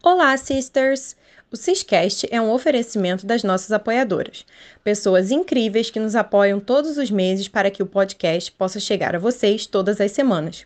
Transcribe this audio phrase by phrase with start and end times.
[0.00, 1.16] Olá, sisters!
[1.50, 4.46] O Ciscast é um oferecimento das nossas apoiadoras,
[4.84, 9.18] pessoas incríveis que nos apoiam todos os meses para que o podcast possa chegar a
[9.18, 10.64] vocês todas as semanas.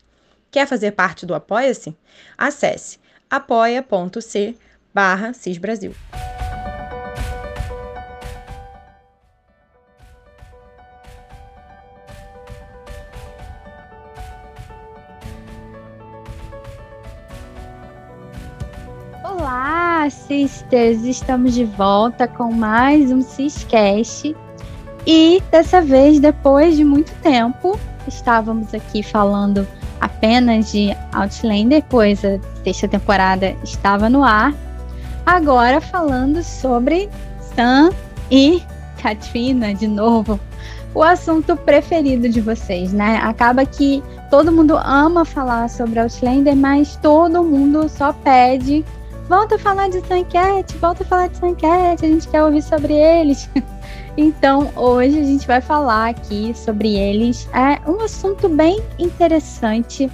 [0.51, 1.97] Quer fazer parte do Apoia-se?
[2.37, 2.99] Acesse
[3.31, 4.55] apoia.c
[4.93, 5.95] barra Cisbrasil.
[20.33, 21.05] Sisters!
[21.05, 24.35] Estamos de volta com mais um Ciscast.
[25.07, 29.69] E dessa vez, depois de muito tempo, estávamos aqui falando
[30.01, 34.55] apenas de Outlander, pois a sexta temporada estava no ar.
[35.27, 37.11] Agora falando sobre
[37.55, 37.91] Sam
[38.31, 38.63] e
[39.03, 40.41] Katrina de novo.
[40.95, 43.21] O assunto preferido de vocês, né?
[43.23, 48.83] Acaba que todo mundo ama falar sobre Outlander, mas todo mundo só pede
[49.29, 52.95] volta a falar de Suncat, volta a falar de Suncat, a gente quer ouvir sobre
[52.95, 53.49] eles.
[54.15, 57.49] Então, hoje a gente vai falar aqui sobre eles.
[57.55, 60.11] É um assunto bem interessante.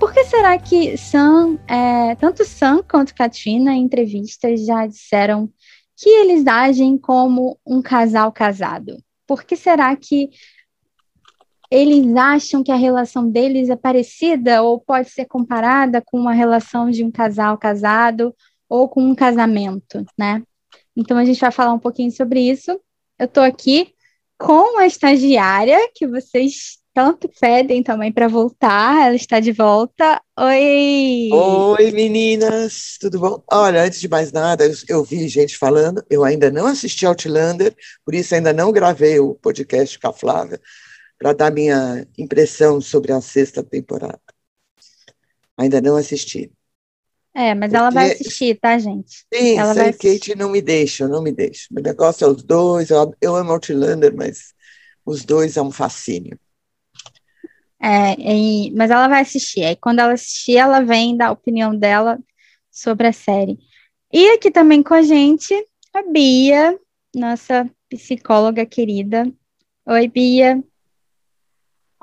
[0.00, 5.50] Por que será que Sam, é, tanto Sam quanto Katrina, em entrevistas, já disseram
[5.98, 8.96] que eles agem como um casal casado?
[9.26, 10.30] Por que será que
[11.70, 16.90] eles acham que a relação deles é parecida ou pode ser comparada com uma relação
[16.90, 18.34] de um casal casado
[18.68, 20.42] ou com um casamento, né?
[20.96, 22.70] Então a gente vai falar um pouquinho sobre isso.
[23.18, 23.92] Eu estou aqui
[24.38, 29.06] com a estagiária que vocês tanto pedem também para voltar.
[29.06, 30.20] Ela está de volta.
[30.38, 31.28] Oi!
[31.30, 33.42] Oi, meninas, tudo bom?
[33.52, 37.74] Olha, antes de mais nada, eu, eu vi gente falando, eu ainda não assisti Outlander,
[38.04, 40.58] por isso ainda não gravei o podcast com a Flávia
[41.18, 44.20] para dar minha impressão sobre a sexta temporada.
[45.56, 46.52] Ainda não assisti.
[47.34, 47.76] É, mas Porque...
[47.76, 49.26] ela vai assistir, tá, gente?
[49.32, 51.66] Sim, ela vai Kate não me deixa, não me deixa.
[51.70, 54.54] O negócio é os dois, eu, eu amo Outlander, mas
[55.04, 56.38] os dois é um fascínio.
[57.78, 59.64] É, e, mas ela vai assistir.
[59.64, 62.18] Aí quando ela assistir, ela vem dar a opinião dela
[62.70, 63.58] sobre a série.
[64.10, 65.54] E aqui também com a gente,
[65.92, 66.78] a Bia,
[67.14, 69.30] nossa psicóloga querida.
[69.86, 70.64] Oi, Bia.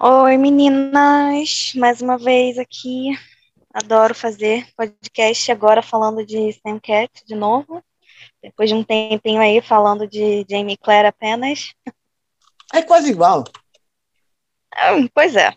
[0.05, 3.17] Oi, meninas, mais uma vez aqui.
[3.73, 7.81] Adoro fazer podcast agora falando de Sam Cat de novo.
[8.41, 11.73] Depois de um tempinho aí falando de Jamie Clare apenas.
[12.73, 13.45] É quase igual.
[14.91, 15.55] Hum, pois é.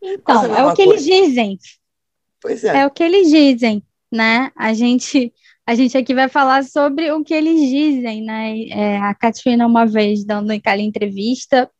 [0.00, 1.02] então, é o que coisa.
[1.02, 1.58] eles dizem.
[2.40, 2.78] Pois é.
[2.78, 4.50] É o que eles dizem, né?
[4.56, 5.34] A gente
[5.70, 8.58] a gente aqui vai falar sobre o que eles dizem, né?
[8.70, 11.70] É, a Katrina, uma vez, dando aquela entrevista,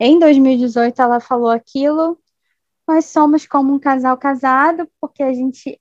[0.00, 2.18] em 2018, ela falou aquilo.
[2.88, 5.80] Nós somos como um casal casado, porque a gente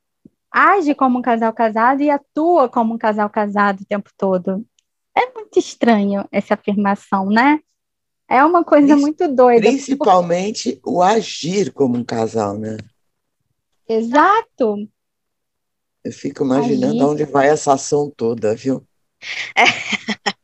[0.52, 4.64] age como um casal casado e atua como um casal casado o tempo todo.
[5.18, 7.60] É muito estranho essa afirmação, né?
[8.30, 9.68] É uma coisa muito doida.
[9.68, 10.90] Principalmente porque...
[10.92, 12.78] o agir como um casal, né?
[13.90, 14.88] Exato.
[16.04, 17.04] Eu fico imaginando Aí...
[17.04, 18.86] onde vai essa ação toda, viu?
[19.56, 19.64] É.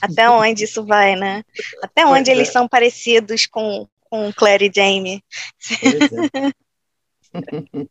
[0.00, 1.42] Até onde isso vai, né?
[1.82, 2.52] Até onde pois eles é.
[2.52, 5.22] são parecidos com, com Claire e Jamie.
[5.82, 6.52] É.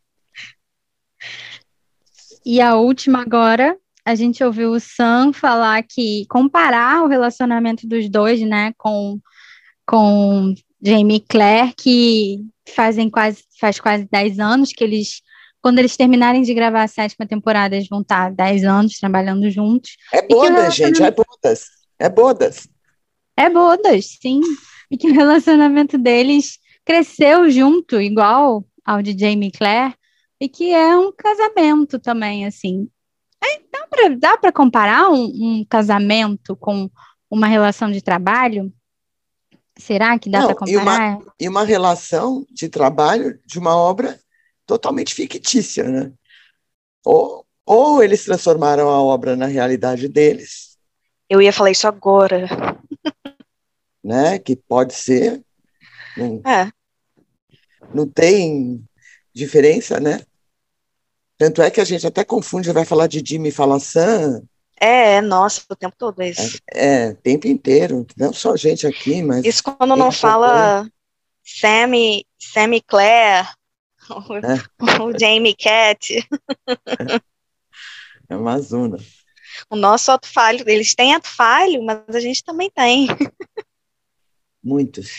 [2.45, 8.09] e a última agora, a gente ouviu o Sam falar que comparar o relacionamento dos
[8.09, 9.19] dois, né, com,
[9.85, 12.39] com Jamie e Claire, que
[12.73, 15.21] fazem quase, faz quase 10 anos que eles
[15.65, 19.97] quando eles terminarem de gravar a sétima temporada, eles vão estar 10 anos trabalhando juntos.
[20.13, 21.65] É bodas, gente, é bodas.
[21.97, 22.67] É bodas.
[23.35, 24.41] É bodas, sim.
[24.91, 29.95] E que o relacionamento deles cresceu junto, igual ao de Jamie Claire,
[30.39, 32.87] e que é um casamento também, assim.
[33.43, 36.87] É, dá para comparar um, um, casamento com
[37.27, 38.71] uma relação de trabalho?
[39.79, 40.73] Será que dá para comparar?
[40.73, 44.19] E uma, e uma relação de trabalho de uma obra
[44.65, 46.11] totalmente fictícia, né?
[47.03, 50.77] Ou, ou eles transformaram a obra na realidade deles.
[51.29, 52.47] Eu ia falar isso agora.
[54.03, 54.37] Né?
[54.37, 55.43] Que pode ser.
[56.15, 56.69] Não, é.
[57.91, 58.87] não tem
[59.33, 60.21] diferença, né?
[61.39, 64.43] Tanto é que a gente até confunde, vai falar de Jimmy e fala Sam.
[64.79, 66.59] É, nossa, o tempo todo é isso.
[66.71, 69.43] É, é, o tempo inteiro, não só a gente aqui, mas.
[69.43, 70.87] Isso quando não fala
[71.43, 73.47] Sammy, Sammy Claire,
[74.43, 75.01] é.
[75.01, 76.27] o Jamie Cat.
[78.27, 78.97] É uma zona.
[79.69, 83.07] O nosso ato falho, eles têm ato falho, mas a gente também tem.
[84.63, 85.11] Muitos.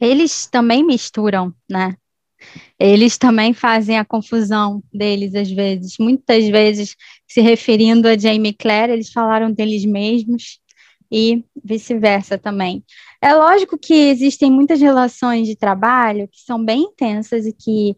[0.00, 1.96] Eles também misturam, né?
[2.78, 6.94] Eles também fazem a confusão deles às vezes, muitas vezes
[7.26, 10.60] se referindo a Jamie Claire, eles falaram deles mesmos
[11.10, 12.84] e vice-versa também.
[13.26, 17.96] É lógico que existem muitas relações de trabalho que são bem intensas e que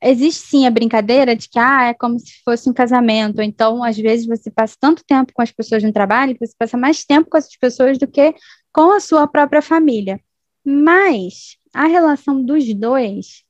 [0.00, 3.42] existe sim a brincadeira de que ah, é como se fosse um casamento.
[3.42, 6.76] Então, às vezes, você passa tanto tempo com as pessoas no trabalho que você passa
[6.76, 8.32] mais tempo com essas pessoas do que
[8.72, 10.20] com a sua própria família.
[10.64, 13.42] Mas a relação dos dois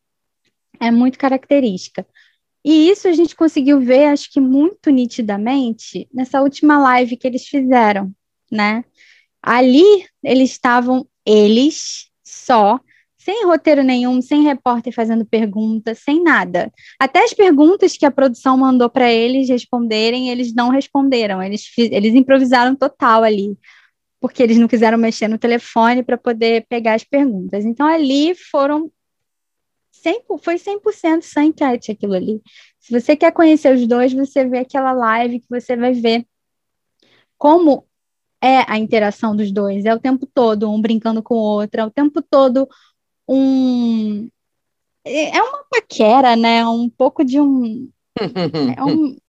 [0.80, 2.06] é muito característica.
[2.64, 7.46] E isso a gente conseguiu ver, acho que muito nitidamente, nessa última live que eles
[7.46, 8.10] fizeram,
[8.50, 8.82] né?
[9.42, 12.80] Ali eles estavam, eles só,
[13.16, 16.72] sem roteiro nenhum, sem repórter fazendo perguntas, sem nada.
[16.98, 22.14] Até as perguntas que a produção mandou para eles responderem, eles não responderam, eles, eles
[22.14, 23.58] improvisaram total ali,
[24.20, 27.64] porque eles não quiseram mexer no telefone para poder pegar as perguntas.
[27.64, 28.90] Então ali foram
[29.92, 32.40] 100, foi 100% sem enquete aquilo ali.
[32.78, 36.24] Se você quer conhecer os dois, você vê aquela live que você vai ver
[37.36, 37.86] como
[38.42, 39.84] é a interação dos dois.
[39.84, 42.68] É o tempo todo um brincando com o outro, é o tempo todo
[43.28, 44.28] um.
[45.04, 46.66] É, uma paquera, né?
[46.66, 47.90] Um pouco de um.
[48.76, 49.16] É um...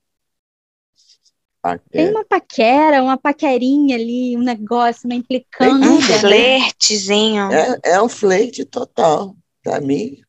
[1.93, 5.91] Tem uma paquera, uma paquerinha ali, um negócio, uma implicância.
[5.91, 7.53] Um flertezinho.
[7.53, 10.23] É, é um flerte total, para mim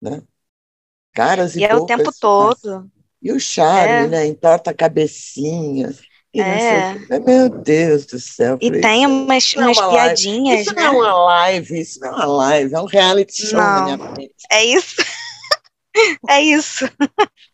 [0.00, 0.22] né?
[1.12, 2.90] Caras e, e é o tempo todo.
[3.22, 4.08] E o charme, é.
[4.08, 4.26] né?
[4.26, 5.90] Entorta a cabecinha.
[6.40, 7.18] É.
[7.20, 8.58] Meu Deus do céu.
[8.60, 10.60] E tem umas, é umas piadinhas.
[10.62, 10.82] Isso né?
[10.82, 13.64] não é uma live, isso não é uma live, é um reality show não.
[13.64, 14.34] na minha frente.
[14.50, 14.96] É isso.
[16.28, 16.84] é isso.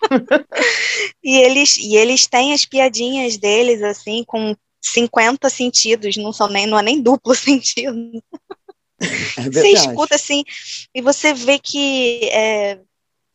[1.23, 6.67] e, eles, e eles têm as piadinhas deles, assim, com 50 sentidos, não são nem,
[6.67, 8.23] não é nem duplo sentido.
[9.37, 10.45] É você escuta assim
[10.95, 12.79] e você vê que é,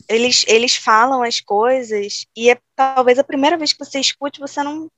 [0.10, 4.64] eles, eles falam as coisas e é talvez a primeira vez que você escute você
[4.64, 4.90] não,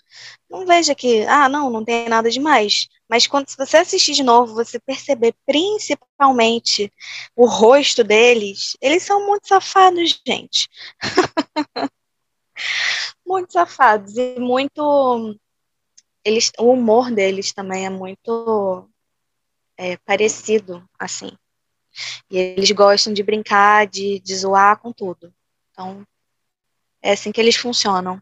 [0.49, 2.87] não veja que, ah, não, não tem nada demais.
[3.09, 6.91] Mas quando você assistir de novo, você perceber principalmente
[7.35, 10.69] o rosto deles, eles são muito safados, gente.
[13.25, 15.35] muito safados e muito
[16.23, 18.87] eles, o humor deles também é muito
[19.77, 21.31] é, parecido, assim.
[22.29, 25.33] E eles gostam de brincar, de, de zoar com tudo.
[25.71, 26.05] Então,
[27.01, 28.21] é assim que eles funcionam.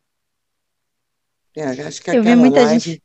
[1.55, 2.79] É, acho que Eu vi muita live...
[2.79, 3.03] gente.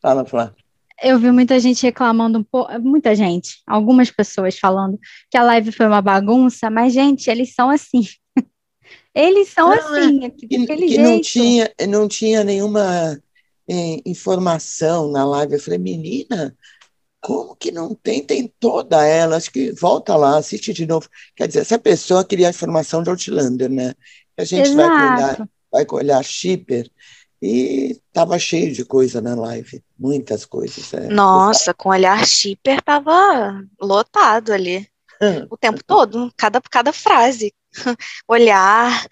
[0.00, 0.54] Fala, Flá.
[1.02, 4.98] Eu vi muita gente reclamando um pouco, muita gente, algumas pessoas falando
[5.30, 8.02] que a live foi uma bagunça, mas, gente, eles são assim.
[9.14, 13.20] eles são não, assim, é, que, que não tinha, não tinha nenhuma
[13.68, 15.54] eh, informação na live.
[15.54, 16.56] Eu falei, menina,
[17.24, 18.22] como que não tem?
[18.22, 19.38] Tem toda ela.
[19.38, 21.08] Acho que volta lá, assiste de novo.
[21.34, 23.94] Quer dizer, essa pessoa queria a informação de Outlander, né?
[24.36, 24.76] A gente Exato.
[24.76, 26.90] vai olhar, vai olhar Shipper
[27.40, 30.92] e estava cheio de coisa na live, muitas coisas.
[30.92, 31.08] É.
[31.08, 34.86] Nossa, com olhar Shipper estava lotado ali.
[35.50, 37.52] o tempo todo, cada, cada frase.
[38.28, 39.06] olhar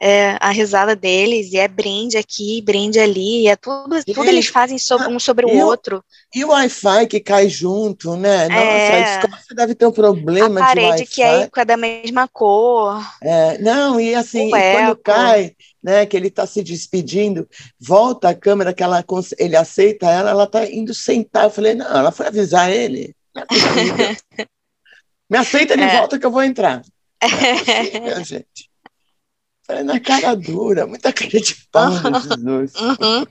[0.00, 4.46] é, a risada deles, e é brinde aqui, brinde ali, é tudo, e, tudo eles
[4.46, 6.04] fazem sobre, um sobre o outro.
[6.34, 8.48] E o Wi-Fi que cai junto, né?
[8.48, 12.28] Nossa, é, a escola deve ter um problema a parede que é, é da mesma
[12.28, 13.02] cor.
[13.22, 15.52] É, não, e assim, e quando cai,
[15.82, 17.48] né, que ele está se despedindo,
[17.80, 19.04] volta a câmera, que ela,
[19.38, 21.44] ele aceita ela, ela está indo sentar.
[21.44, 23.14] Eu falei, não, ela foi avisar ele.
[23.36, 24.46] É
[25.28, 25.98] Me aceita de é.
[25.98, 26.82] volta que eu vou entrar.
[27.20, 28.70] É, gente.
[29.68, 32.74] É na cara dura, muita cara de pau nesses dois.
[32.74, 33.24] Uhum.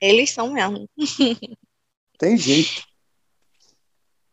[0.00, 0.88] Eles são mesmo.
[2.18, 2.84] Tem jeito.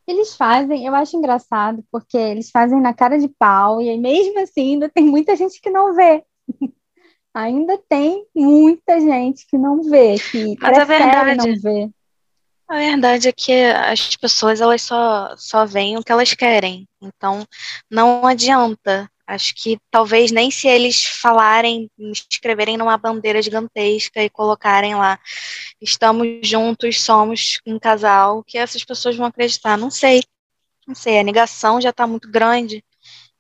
[0.08, 4.74] Eles fazem, eu acho engraçado, porque eles fazem na cara de pau, e mesmo assim
[4.74, 6.24] ainda tem muita gente que não vê.
[7.34, 11.90] ainda tem muita gente que não vê, que Mas prefere a verdade, não ver.
[12.68, 16.88] A verdade é que as pessoas elas só, só veem o que elas querem.
[17.02, 17.48] Então,
[17.90, 19.10] não adianta.
[19.26, 21.90] Acho que talvez nem se eles falarem,
[22.30, 25.20] escreverem numa bandeira gigantesca e colocarem lá,
[25.82, 29.78] estamos juntos, somos um casal, que essas pessoas vão acreditar.
[29.78, 30.24] Não sei.
[30.88, 32.84] Não sei, a negação já está muito grande.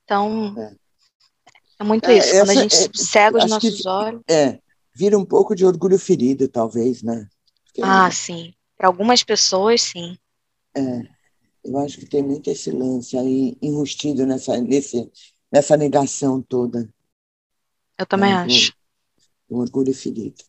[0.04, 0.76] Então, é,
[1.80, 2.32] é muito é, isso.
[2.32, 4.22] Quando a gente é, cega os nossos que, olhos.
[4.30, 4.60] É,
[4.94, 7.28] vira um pouco de orgulho ferido, talvez, né?
[7.66, 8.54] Porque, ah, sim.
[8.78, 10.18] Para algumas pessoas, sim.
[10.76, 11.02] É,
[11.64, 15.12] eu acho que tem muito esse lance aí enrustido nessa, nesse,
[15.52, 16.88] nessa negação toda.
[17.98, 18.74] Eu também né, acho.
[19.50, 20.44] O orgulho ferido.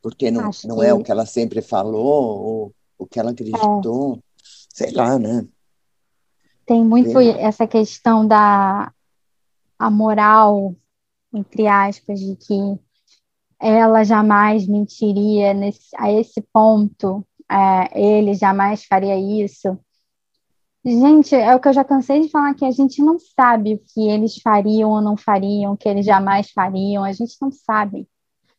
[0.00, 0.86] Porque não, não que...
[0.86, 4.16] é o que ela sempre falou, ou o que ela acreditou.
[4.16, 4.20] É.
[4.72, 5.46] Sei lá, né?
[6.64, 8.92] Tem muito essa questão da
[9.78, 10.74] a moral,
[11.32, 12.54] entre aspas, de que
[13.60, 19.78] ela jamais mentiria nesse, a esse ponto, é, ele jamais faria isso.
[20.84, 23.78] Gente, é o que eu já cansei de falar que a gente não sabe o
[23.92, 28.06] que eles fariam ou não fariam, o que eles jamais fariam, a gente não sabe.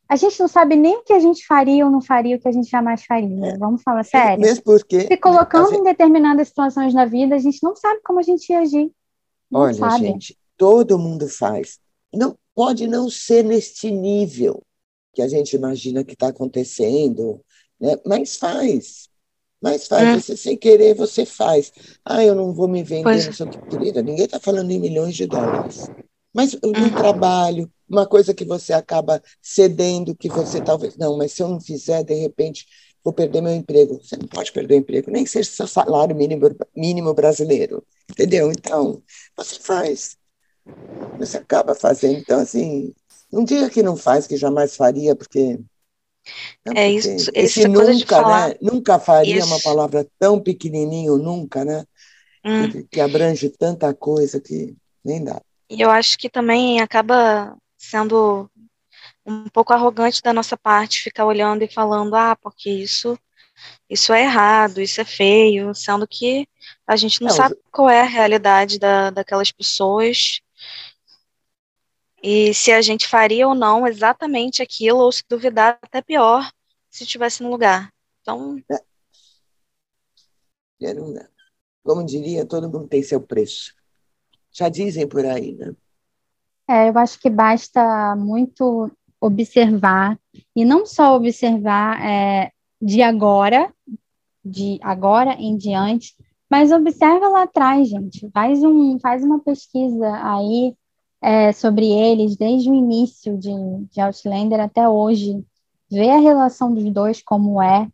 [0.06, 2.48] A gente não sabe nem o que a gente faria ou não faria, o que
[2.48, 3.46] a gente jamais faria.
[3.46, 3.58] É.
[3.58, 4.40] Vamos falar sério?
[4.40, 5.02] Mesmo porque.
[5.02, 5.80] Se colocando gente...
[5.80, 8.90] em determinadas situações da vida, a gente não sabe como a gente ia agir.
[9.50, 10.06] Não Olha, sabe.
[10.06, 11.78] gente, todo mundo faz.
[12.12, 14.62] Não pode não ser neste nível
[15.18, 17.44] que a gente imagina que está acontecendo,
[17.80, 17.96] né?
[18.06, 19.08] mas faz.
[19.60, 20.20] Mas faz, é.
[20.20, 21.72] você sem querer, você faz.
[22.04, 23.26] Ah, eu não vou me vender, pois.
[23.26, 24.00] não sei o que, querida.
[24.00, 25.90] Ninguém está falando em milhões de dólares.
[26.32, 26.94] Mas no uhum.
[26.94, 30.96] trabalho, uma coisa que você acaba cedendo, que você talvez.
[30.96, 32.64] Não, mas se eu não fizer, de repente,
[33.02, 34.00] vou perder meu emprego.
[34.00, 37.84] Você não pode perder o emprego, nem seja seu salário mínimo, mínimo brasileiro.
[38.08, 38.52] Entendeu?
[38.52, 39.02] Então,
[39.36, 40.16] você faz.
[41.18, 42.20] Você acaba fazendo.
[42.20, 42.94] Então, assim,
[43.32, 45.58] não diga que não faz, que jamais faria, porque.
[46.64, 48.54] Não, é isso, esse nunca, né?
[48.60, 49.46] Nunca faria isso.
[49.46, 51.84] uma palavra tão pequenininho, nunca, né?
[52.44, 52.70] Hum.
[52.70, 55.40] Que, que abrange tanta coisa que nem dá.
[55.70, 58.50] E eu acho que também acaba sendo
[59.24, 63.18] um pouco arrogante da nossa parte ficar olhando e falando, ah, porque isso
[63.90, 66.46] isso é errado, isso é feio, sendo que
[66.86, 70.40] a gente não, não sabe qual é a realidade da, daquelas pessoas
[72.22, 76.50] e se a gente faria ou não exatamente aquilo, ou se duvidar, até pior,
[76.90, 77.92] se estivesse no lugar.
[78.20, 78.60] Então.
[81.84, 83.74] Como diria, todo mundo tem seu preço.
[84.52, 85.74] Já dizem por aí, né?
[86.68, 90.18] É, eu acho que basta muito observar,
[90.54, 93.72] e não só observar é, de agora,
[94.44, 96.14] de agora em diante,
[96.50, 98.30] mas observa lá atrás, gente.
[98.30, 100.74] Faz, um, faz uma pesquisa aí
[101.20, 103.50] é, sobre eles desde o início de,
[103.90, 105.44] de Outlander até hoje,
[105.90, 107.88] ver a relação dos dois como é,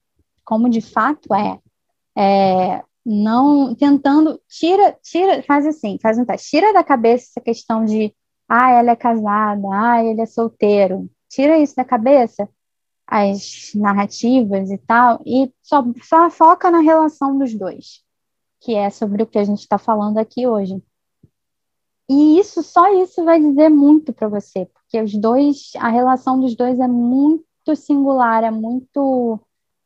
[0.45, 1.61] como de fato é,
[2.16, 6.50] é não tentando tira tira faz assim faz um teste.
[6.50, 8.14] Tira da cabeça essa questão de
[8.49, 11.11] ah ela é casada ah ele é solteiro.
[11.28, 12.49] Tira isso da cabeça
[13.07, 18.02] as narrativas e tal e só, só foca na relação dos dois
[18.61, 20.83] que é sobre o que a gente está falando aqui hoje
[22.08, 26.54] e isso, só isso vai dizer muito para você, porque os dois, a relação dos
[26.54, 29.40] dois é muito singular, é muito,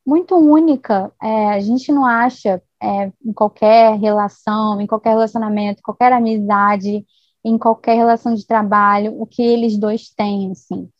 [0.04, 1.12] muito única.
[1.22, 7.06] É, a gente não acha é, em qualquer relação, em qualquer relacionamento, qualquer amizade,
[7.44, 10.90] em qualquer relação de trabalho, o que eles dois têm, assim.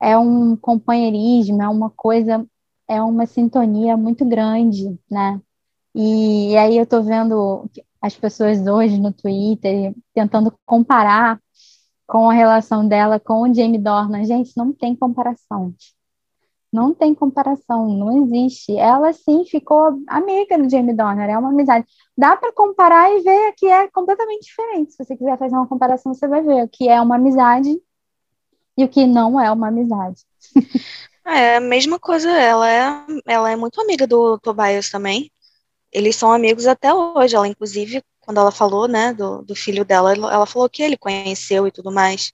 [0.00, 2.46] É um companheirismo, é uma coisa,
[2.88, 5.40] é uma sintonia muito grande, né?
[5.94, 7.68] E, e aí eu tô vendo
[8.02, 11.40] as pessoas hoje no Twitter tentando comparar
[12.04, 14.24] com a relação dela com o Jamie Dornan.
[14.24, 15.72] Gente, não tem comparação.
[16.72, 18.76] Não tem comparação, não existe.
[18.76, 21.86] Ela sim ficou amiga do Jamie Dornan, é uma amizade.
[22.16, 24.92] Dá para comparar e ver que é completamente diferente.
[24.92, 27.78] Se você quiser fazer uma comparação, você vai ver o que é uma amizade
[28.76, 30.22] e o que não é uma amizade.
[31.24, 35.30] É a mesma coisa, ela é, ela é muito amiga do Tobias também
[35.92, 37.36] eles são amigos até hoje.
[37.36, 41.66] Ela, inclusive, quando ela falou, né, do, do filho dela, ela falou que ele conheceu
[41.66, 42.32] e tudo mais.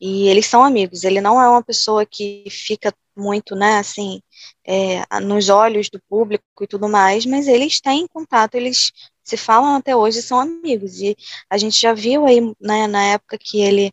[0.00, 1.04] E eles são amigos.
[1.04, 4.22] Ele não é uma pessoa que fica muito, né, assim,
[4.66, 8.90] é, nos olhos do público e tudo mais, mas eles têm contato, eles
[9.22, 11.00] se falam até hoje e são amigos.
[11.00, 11.16] E
[11.50, 13.92] a gente já viu aí, né, na época que ele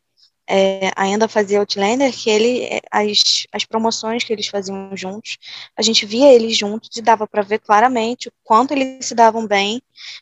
[0.50, 5.38] é, ainda fazia Outlander, que ele, é, as, as promoções que eles faziam juntos,
[5.78, 9.46] a gente via eles juntos e dava para ver claramente o quanto eles se davam
[9.46, 9.80] bem,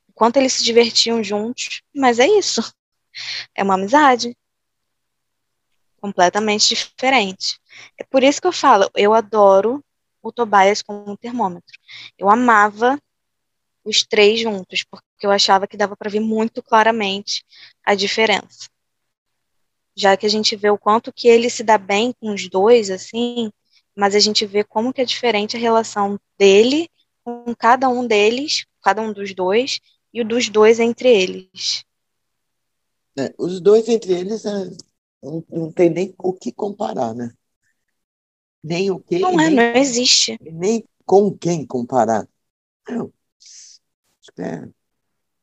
[0.10, 2.62] o quanto eles se divertiam juntos, mas é isso.
[3.56, 4.36] É uma amizade
[6.02, 7.58] completamente diferente.
[7.98, 9.82] É por isso que eu falo, eu adoro
[10.22, 11.80] o Tobias como termômetro.
[12.18, 13.00] Eu amava
[13.84, 17.46] os três juntos, porque eu achava que dava para ver muito claramente
[17.86, 18.68] a diferença
[19.98, 22.92] já que a gente vê o quanto que ele se dá bem com os dois,
[22.92, 23.52] assim,
[23.96, 26.88] mas a gente vê como que é diferente a relação dele
[27.24, 29.80] com cada um deles, cada um dos dois,
[30.14, 31.84] e o dos dois entre eles.
[33.18, 34.70] É, os dois entre eles é,
[35.22, 37.34] não, não, tem nem o que comparar, né?
[38.64, 39.18] Nem o que.
[39.18, 40.38] Não é, nem, não existe.
[40.42, 42.28] Nem com quem comparar.
[42.88, 43.12] Não.
[44.38, 44.70] É,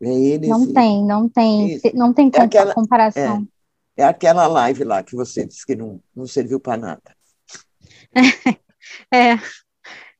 [0.00, 3.48] é eles, não tem, não tem, não tem é aquela, comparação.
[3.96, 7.16] É, aquela live lá que você disse que não, não serviu para nada.
[9.12, 9.38] É,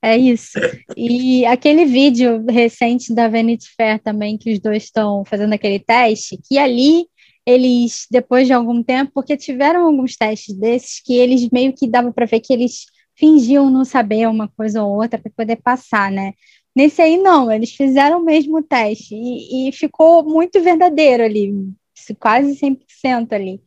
[0.04, 0.59] É isso.
[0.95, 6.38] E aquele vídeo recente da Vanity Fair também, que os dois estão fazendo aquele teste,
[6.47, 7.07] que ali
[7.47, 12.12] eles, depois de algum tempo, porque tiveram alguns testes desses que eles meio que dava
[12.12, 12.85] para ver que eles
[13.16, 16.35] fingiam não saber uma coisa ou outra para poder passar, né?
[16.76, 21.50] Nesse aí, não, eles fizeram o mesmo teste e, e ficou muito verdadeiro ali,
[22.19, 23.63] quase 100% ali.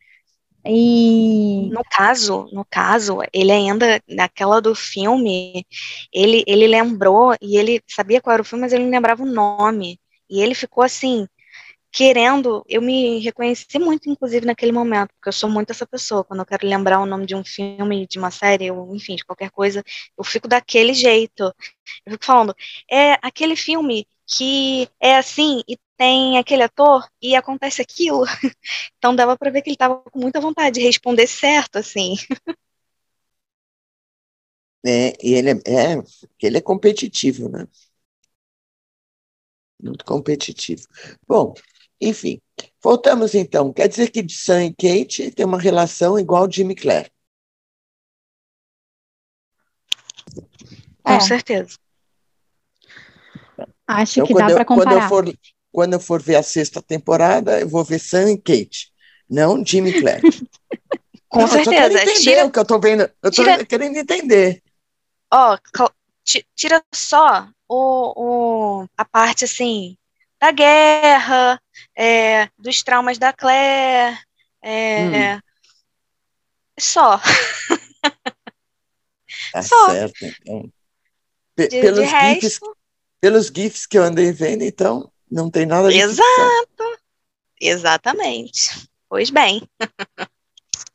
[0.66, 5.66] E no caso, no caso, ele ainda naquela do filme,
[6.14, 9.26] ele ele lembrou e ele sabia qual era o filme, mas ele não lembrava o
[9.26, 10.00] nome.
[10.30, 11.26] E ele ficou assim,
[11.92, 16.24] querendo, eu me reconheci muito, inclusive, naquele momento, porque eu sou muito essa pessoa.
[16.24, 19.26] Quando eu quero lembrar o nome de um filme, de uma série, ou enfim, de
[19.26, 19.84] qualquer coisa,
[20.18, 21.44] eu fico daquele jeito.
[22.06, 22.56] Eu fico falando,
[22.92, 28.24] é aquele filme que é assim e tem aquele ator e acontece aquilo.
[28.98, 32.16] Então dava para ver que ele estava com muita vontade de responder certo, assim.
[34.86, 36.04] É, e ele é, é,
[36.42, 37.68] ele é competitivo, né?
[39.82, 40.84] Muito competitivo.
[41.28, 41.54] Bom,
[42.00, 42.40] enfim,
[42.82, 43.74] voltamos então.
[43.74, 47.12] Quer dizer que Sam e Kate têm uma relação igual Jimmy Clare.
[51.04, 51.20] Com é.
[51.20, 51.78] certeza.
[53.88, 55.08] Acho então, que dá para comparar.
[55.08, 55.40] Quando eu, for,
[55.72, 58.92] quando eu for ver a sexta temporada, eu vou ver Sam e Kate,
[59.30, 60.22] não Jimmy Clare.
[61.30, 61.94] Com não, certeza.
[61.94, 63.02] Eu entender tira, o que eu tô vendo.
[63.02, 64.62] Eu tô tira, querendo entender.
[65.32, 65.58] Ó,
[66.56, 69.98] tira só o, o, a parte assim
[70.40, 71.62] da guerra,
[71.96, 74.18] é, dos traumas da Claire.
[74.62, 75.40] É, hum.
[76.80, 77.20] Só.
[79.52, 79.90] Tá só.
[79.92, 80.72] certo, então.
[81.56, 82.60] P de, pelos, de GIFs,
[83.20, 86.22] pelos GIFs que eu andei vendo, então, não tem nada de Exato.
[86.70, 86.98] Ficção.
[87.60, 88.88] Exatamente.
[89.10, 89.62] Pois bem.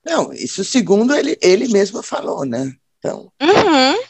[0.05, 2.73] Não, isso segundo ele, ele mesmo falou, né?
[2.99, 3.33] Então.
[3.41, 4.03] Uhum.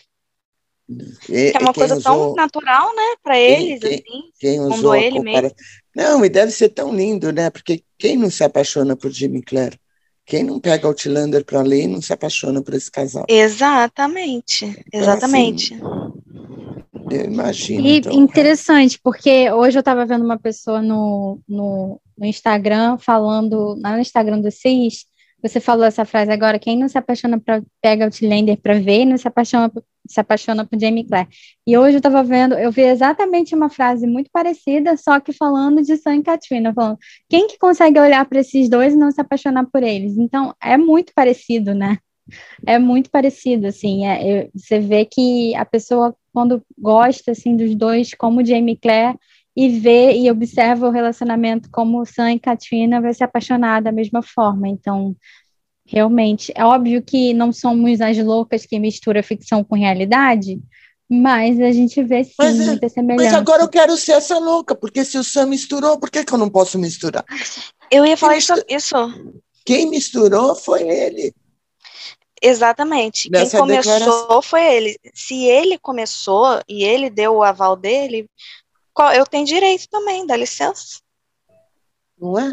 [1.29, 5.19] E, é uma coisa usou, tão natural, né, para eles, quem, assim, quem usou ele
[5.19, 5.43] compara...
[5.43, 5.57] mesmo.
[5.95, 7.49] Não, e deve ser tão lindo, né?
[7.51, 9.81] Porque quem não se apaixona por Jimmy Clare?
[10.25, 13.25] Quem não pega Outlander para ler não se apaixona por esse casal.
[13.29, 15.75] Exatamente, então, exatamente.
[15.75, 15.83] Assim,
[17.15, 17.87] eu imagino.
[17.87, 23.77] E então, interessante, porque hoje eu estava vendo uma pessoa no, no, no, Instagram falando,
[23.77, 25.07] no Instagram do CIS,
[25.43, 29.19] você falou essa frase agora, quem não se apaixona para pega Outlander para ver, não
[29.19, 29.71] se apaixona
[30.07, 31.29] se apaixona por Jamie Clare.
[31.67, 35.83] E hoje eu estava vendo, eu vi exatamente uma frase muito parecida, só que falando
[35.83, 36.99] de Sam e Katrina, falando
[37.29, 40.17] quem que consegue olhar para esses dois e não se apaixonar por eles?
[40.17, 41.99] Então é muito parecido, né?
[42.67, 44.07] É muito parecido, assim.
[44.07, 49.19] É, você vê que a pessoa quando gosta assim dos dois, como Jamie Clare,
[49.55, 54.23] e vê e observa o relacionamento como Sam e Katrina, vai se apaixonar da mesma
[54.23, 54.69] forma.
[54.69, 55.15] Então
[55.93, 60.59] Realmente, é óbvio que não somos as loucas que mistura ficção com realidade,
[61.07, 63.25] mas a gente vê sim mas, é, muita semelhança.
[63.25, 66.33] Mas agora eu quero ser essa louca, porque se o Sam misturou, por que, que
[66.33, 67.25] eu não posso misturar?
[67.91, 68.95] Eu ia falar isso, isso.
[69.67, 71.35] Quem misturou foi ele.
[72.43, 73.31] Exatamente.
[73.31, 74.43] Nessa Quem começou declaração.
[74.43, 74.99] foi ele.
[75.15, 78.29] Se ele começou e ele deu o aval dele,
[79.15, 81.01] eu tenho direito também, dá licença.
[82.19, 82.53] Não é?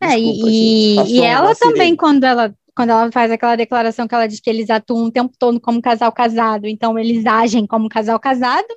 [0.00, 4.38] É, e, e ela também, quando ela, quando ela faz aquela declaração que ela diz
[4.38, 8.68] que eles atuam o tempo todo como casal casado, então eles agem como casal casado.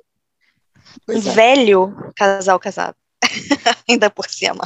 [1.06, 1.18] É.
[1.18, 2.96] Velho casal casado.
[3.86, 4.64] Ainda por cima.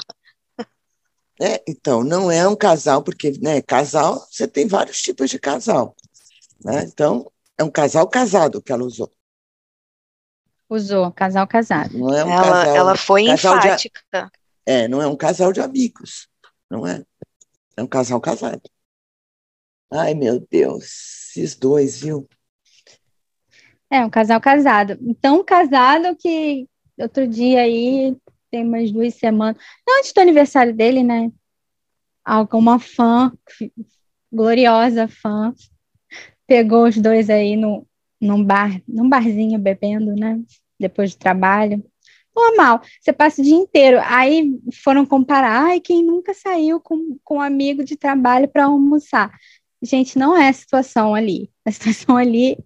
[1.41, 5.95] É, então, não é um casal, porque né, casal, você tem vários tipos de casal.
[6.65, 6.85] Né?
[6.85, 9.11] Então, é um casal casado que ela usou.
[10.69, 11.99] Usou, casal casado.
[11.99, 14.01] Não é um ela, casal, ela foi enfática.
[14.13, 14.31] De,
[14.65, 16.31] é, não é um casal de amigos
[16.73, 17.05] não é?
[17.77, 18.63] É um casal casado.
[19.91, 20.85] Ai, meu Deus,
[21.37, 22.27] esses dois, viu?
[23.91, 24.99] É, um casal casado.
[25.21, 26.67] Tão casado que
[26.99, 28.17] outro dia aí,
[28.53, 29.57] tem umas duas semanas,
[29.99, 31.33] antes do aniversário dele, né?
[32.23, 33.33] Alguma fã,
[34.31, 35.55] gloriosa fã,
[36.47, 37.87] pegou os dois aí no,
[38.21, 40.39] num bar, num barzinho bebendo, né?
[40.79, 41.83] Depois do trabalho
[42.37, 42.83] normal.
[43.01, 43.99] Você passa o dia inteiro.
[44.05, 49.33] Aí foram comparar, ai, quem nunca saiu com, com um amigo de trabalho para almoçar?
[49.83, 51.51] Gente, não é a situação ali.
[51.65, 52.57] A situação ali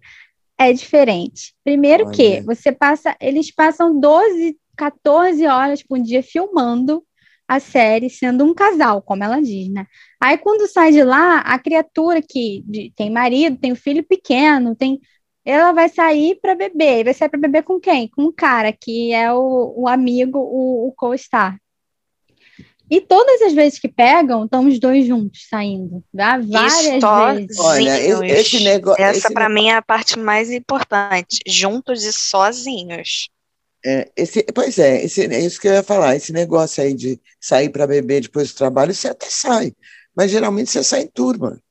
[0.57, 1.53] é diferente.
[1.63, 2.13] Primeiro Olha.
[2.13, 7.03] que você passa, eles passam 12, 14 horas por dia filmando
[7.47, 9.87] a série sendo um casal, como ela diz, né?
[10.21, 14.75] Aí quando sai de lá, a criatura que de, tem marido, tem um filho pequeno,
[14.75, 14.99] tem
[15.47, 17.05] ela vai sair para beber.
[17.05, 18.09] Vai sair para beber com quem?
[18.09, 21.57] Com um cara que é o, o amigo, o, o co-star.
[22.89, 26.03] E todas as vezes que pegam, estão os dois juntos saindo.
[26.15, 26.37] Tá?
[26.37, 27.01] Várias
[27.35, 27.59] vezes.
[27.59, 29.01] Olha, esse negócio.
[29.01, 31.39] Essa para mim é a parte mais importante.
[31.47, 33.29] Juntos e sozinhos.
[33.89, 36.13] É, esse, pois é, esse, é isso que eu ia falar.
[36.13, 39.73] Esse negócio aí de sair para beber depois do trabalho, você até sai.
[40.13, 41.63] Mas geralmente você sai em turma.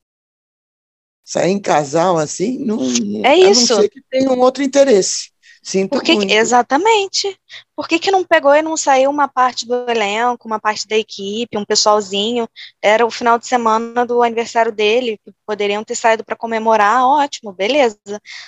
[1.22, 2.80] Sair em casal assim, não,
[3.22, 3.74] é isso.
[3.74, 5.30] A não ser que tenha um outro interesse.
[5.66, 6.32] Sinto Por que, muito.
[6.32, 7.36] exatamente.
[7.74, 10.96] Por que, que não pegou e não saiu uma parte do elenco, uma parte da
[10.96, 12.48] equipe, um pessoalzinho?
[12.80, 17.98] Era o final de semana do aniversário dele, poderiam ter saído para comemorar, ótimo, beleza.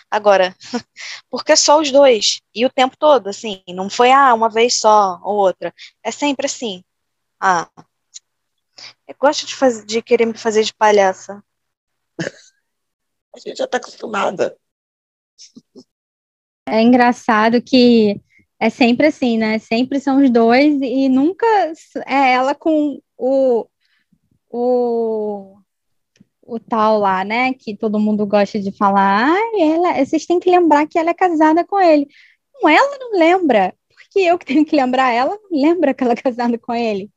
[0.09, 0.55] Agora,
[1.29, 2.41] por que só os dois?
[2.55, 5.75] E o tempo todo, assim, não foi ah, uma vez só ou outra.
[6.05, 6.85] É sempre assim.
[7.41, 7.69] Ah,
[9.09, 11.43] eu gosto de, fazer, de querer me fazer de palhaça.
[13.35, 14.57] A gente já está acostumada.
[16.71, 18.21] É engraçado que
[18.61, 19.59] é sempre assim, né?
[19.59, 21.47] Sempre são os dois e nunca
[22.07, 23.67] é ela com o,
[24.51, 25.57] o,
[26.43, 27.55] o tal lá, né?
[27.55, 29.31] Que todo mundo gosta de falar.
[29.33, 32.09] Ah, ela, vocês têm que lembrar que ela é casada com ele.
[32.55, 35.13] Não, ela não lembra, porque eu que tenho que lembrar.
[35.13, 37.11] Ela não lembra que ela é casada com ele.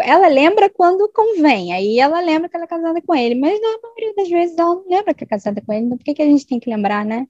[0.00, 3.78] Ela lembra quando convém, aí ela lembra que ela é casada com ele, mas na
[3.82, 5.86] maioria das vezes ela não lembra que é casada com ele.
[5.86, 7.26] Então, por que, que a gente tem que lembrar, né?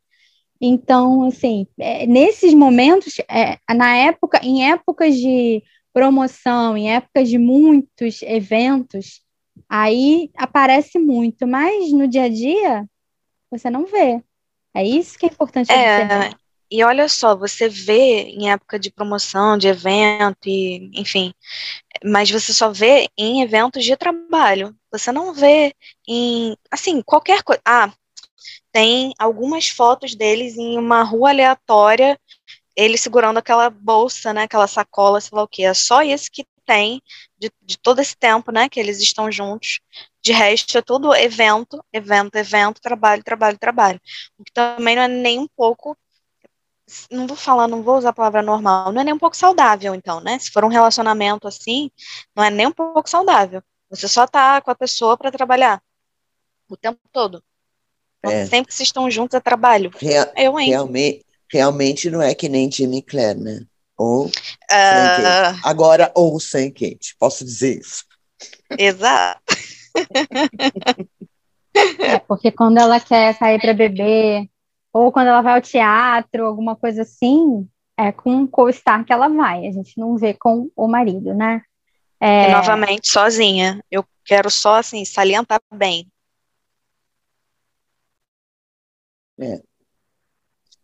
[0.61, 7.39] Então, assim, é, nesses momentos, é, na época, em épocas de promoção, em épocas de
[7.39, 9.23] muitos eventos,
[9.69, 12.87] aí aparece muito, mas no dia a dia
[13.51, 14.23] você não vê.
[14.75, 16.31] É isso que é importante é,
[16.71, 21.33] E olha só, você vê em época de promoção, de evento, e, enfim,
[22.05, 24.75] mas você só vê em eventos de trabalho.
[24.93, 25.75] Você não vê
[26.07, 27.61] em, assim, qualquer coisa.
[27.65, 27.93] Ah,
[28.73, 32.19] tem algumas fotos deles em uma rua aleatória,
[32.77, 35.65] ele segurando aquela bolsa, né, aquela sacola, sei lá o que.
[35.65, 37.01] É só isso que tem
[37.39, 39.81] de, de todo esse tempo, né, que eles estão juntos.
[40.23, 44.01] De resto, é tudo evento, evento, evento, trabalho, trabalho, trabalho.
[44.39, 45.97] O que também não é nem um pouco
[47.11, 49.95] não vou falar, não vou usar a palavra normal, não é nem um pouco saudável,
[49.95, 50.39] então, né?
[50.39, 51.91] Se for um relacionamento assim,
[52.35, 53.63] não é nem um pouco saudável.
[53.91, 55.83] Você só tá com a pessoa para trabalhar
[56.69, 57.43] o tempo todo.
[58.31, 58.47] É.
[58.47, 59.91] Sempre que vocês estão juntos é trabalho.
[59.99, 60.71] Real, eu, hein?
[60.71, 63.61] Realmente, realmente não é que nem Jimmy Clare, né?
[63.97, 64.31] Ou uh...
[65.65, 68.05] Agora, ou sem Kate, posso dizer isso.
[68.79, 69.41] Exato.
[72.01, 74.47] é, porque quando ela quer sair para beber,
[74.93, 77.67] ou quando ela vai ao teatro, alguma coisa assim,
[77.99, 79.67] é com o co-star que ela vai.
[79.67, 81.63] A gente não vê com o marido, né?
[82.21, 82.51] É...
[82.51, 83.83] E novamente, sozinha.
[83.91, 86.07] Eu quero só, assim, salientar bem.
[89.39, 89.61] É.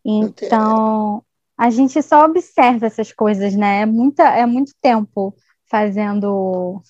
[0.04, 1.22] Então,
[1.56, 3.82] a gente só observa essas coisas, né?
[3.82, 5.34] É, muita, é muito tempo
[5.70, 6.82] fazendo,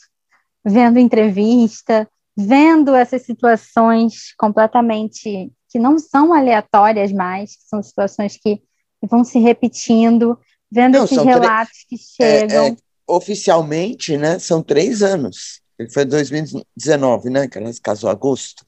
[0.64, 8.62] vendo entrevista, vendo essas situações completamente que não são aleatórias mais, que são situações que
[9.03, 10.38] vão se repetindo,
[10.70, 12.64] vendo não, esses relatos que chegam.
[12.64, 14.38] É, é, oficialmente, né?
[14.38, 15.61] São três anos.
[15.92, 17.48] Foi 2019, né?
[17.48, 18.64] Que ela se casou em agosto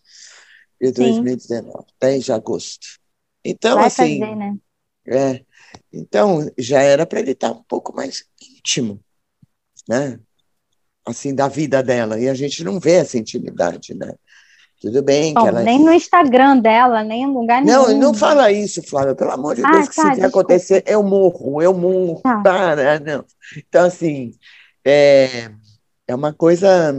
[0.81, 2.87] de 2019, 10 de agosto.
[3.45, 4.21] Então, Vai assim.
[4.21, 4.57] Fazer, né?
[5.07, 5.45] é,
[5.93, 9.01] então, já era para ele estar um pouco mais íntimo,
[9.89, 10.19] né?
[11.07, 12.19] Assim, da vida dela.
[12.19, 14.15] E a gente não vê essa intimidade, né?
[14.81, 15.63] Tudo bem Bom, que ela.
[15.63, 18.01] Nem no Instagram dela, nem em lugar não, nenhum.
[18.01, 19.15] Não, não fala isso, Flávia.
[19.15, 22.21] Pelo amor de ah, Deus, que tá, se acontecer, eu morro, eu morro.
[22.23, 22.41] Tá.
[22.43, 23.25] Para, não.
[23.57, 24.33] Então, assim,
[24.85, 25.51] é,
[26.07, 26.95] é uma coisa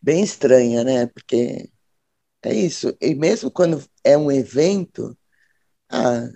[0.00, 1.06] bem estranha, né?
[1.06, 1.68] Porque
[2.46, 2.96] é isso.
[3.00, 5.16] E mesmo quando é um evento,
[5.90, 6.28] ah,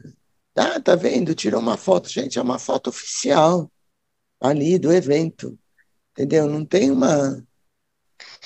[0.53, 1.35] tá, tá vendo?
[1.35, 2.09] Tirou uma foto.
[2.09, 3.71] Gente, é uma foto oficial
[4.41, 5.59] ali do evento.
[6.13, 6.49] Entendeu?
[6.49, 7.45] Não tem uma.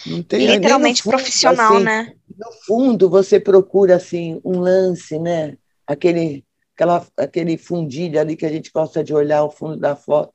[0.06, 2.14] Não tem, Literalmente fundo, profissional, assim, né?
[2.36, 5.56] No fundo, você procura assim um lance, né?
[5.86, 10.34] Aquele, aquela, aquele fundilho ali que a gente gosta de olhar o fundo da foto.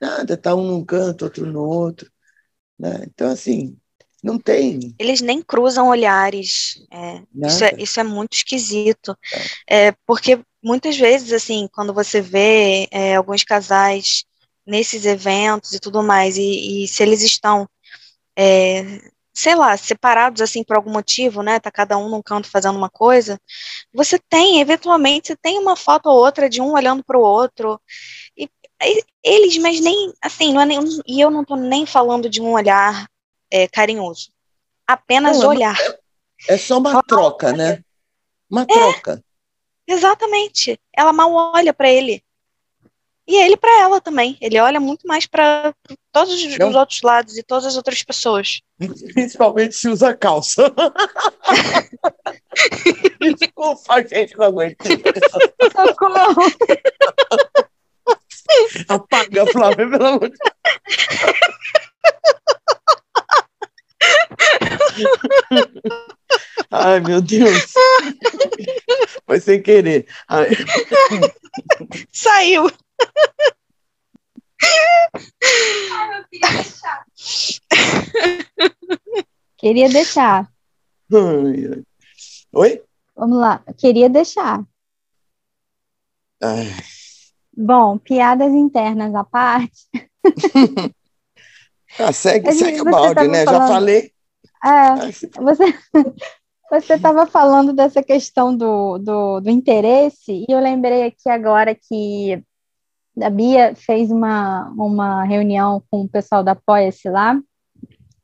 [0.00, 2.10] Nada, tá um num canto, outro no outro.
[2.78, 3.04] Né?
[3.06, 3.76] Então, assim,
[4.22, 4.94] não tem.
[4.98, 6.82] Eles nem cruzam olhares.
[6.90, 9.16] É, isso, é, isso é muito esquisito.
[9.66, 9.86] É.
[9.86, 9.94] é.
[10.06, 14.24] porque muitas vezes, assim, quando você vê é, alguns casais
[14.66, 17.68] nesses eventos e tudo mais, e, e se eles estão,
[18.36, 19.00] é,
[19.32, 21.60] sei lá, separados assim por algum motivo, né?
[21.60, 23.40] Tá cada um num canto fazendo uma coisa,
[23.94, 27.80] você tem, eventualmente, você tem uma foto ou outra de um olhando para o outro.
[28.36, 28.48] E
[29.24, 32.52] eles, mas nem assim, não é nem, e eu não estou nem falando de um
[32.52, 33.08] olhar
[33.50, 34.30] é, carinhoso.
[34.86, 35.78] Apenas não, olhar.
[36.48, 37.82] É, é, só uma troca, né?
[38.50, 39.22] Uma troca.
[39.86, 40.80] Exatamente.
[40.96, 42.22] Ela mal olha para ele.
[43.26, 44.38] e ele para ela também.
[44.40, 45.74] Ele olha muito mais para
[46.12, 46.72] todos os, Não.
[46.72, 48.60] outros lados e todas as outras pessoas.
[49.14, 50.72] Principalmente se usa calça.
[53.38, 54.76] Desculpa, gente, não aguento.
[55.72, 56.42] Socorro!
[58.88, 60.38] Apaga, Flávia, pelo amor de
[66.70, 67.72] Ai, meu Deus.
[69.26, 70.06] Foi sem querer.
[70.28, 70.48] Ai,
[72.12, 72.70] Saiu.
[79.56, 80.48] Queria deixar.
[81.12, 81.82] ai, ai.
[82.52, 82.82] Oi?
[83.16, 83.62] Vamos lá.
[83.76, 84.64] Queria deixar.
[86.42, 86.72] Ai,
[87.56, 89.88] Bom, piadas internas à parte.
[91.96, 93.44] tá, segue, segue o balde, né?
[93.44, 94.12] Já falando- falei.
[94.64, 95.74] É, você
[96.70, 102.42] você estava falando dessa questão do, do, do interesse, e eu lembrei aqui agora que
[103.20, 107.40] a Bia fez uma, uma reunião com o pessoal da Apoia-se lá,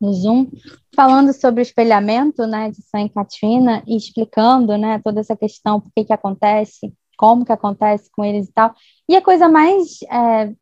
[0.00, 0.48] no Zoom,
[0.94, 5.90] falando sobre o espelhamento, né, de São Catarina e explicando, né, toda essa questão, por
[5.96, 8.74] que que acontece, como que acontece com eles e tal.
[9.08, 10.52] E a coisa mais é,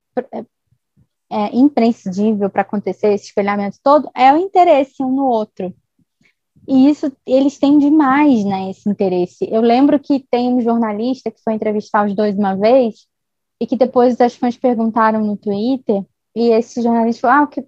[1.32, 5.74] é, imprescindível para acontecer esse espelhamento todo é o interesse um no outro.
[6.68, 9.48] E isso eles têm demais, né, esse interesse.
[9.50, 13.06] Eu lembro que tem um jornalista que foi entrevistar os dois uma vez
[13.58, 16.04] e que depois as fãs perguntaram no Twitter
[16.36, 17.66] e esse jornalista falou, ah, que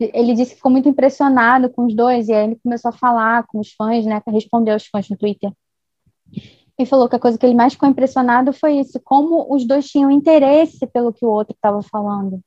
[0.00, 3.44] ele disse que ficou muito impressionado com os dois, e aí ele começou a falar
[3.48, 5.50] com os fãs, né, respondeu aos fãs no Twitter.
[6.78, 9.88] E falou que a coisa que ele mais ficou impressionado foi isso, como os dois
[9.88, 12.40] tinham interesse pelo que o outro estava falando.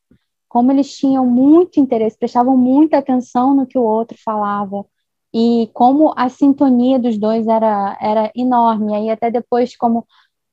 [0.52, 4.86] Como eles tinham muito interesse, prestavam muita atenção no que o outro falava.
[5.34, 8.94] E como a sintonia dos dois era, era enorme.
[8.94, 10.06] Aí até depois, como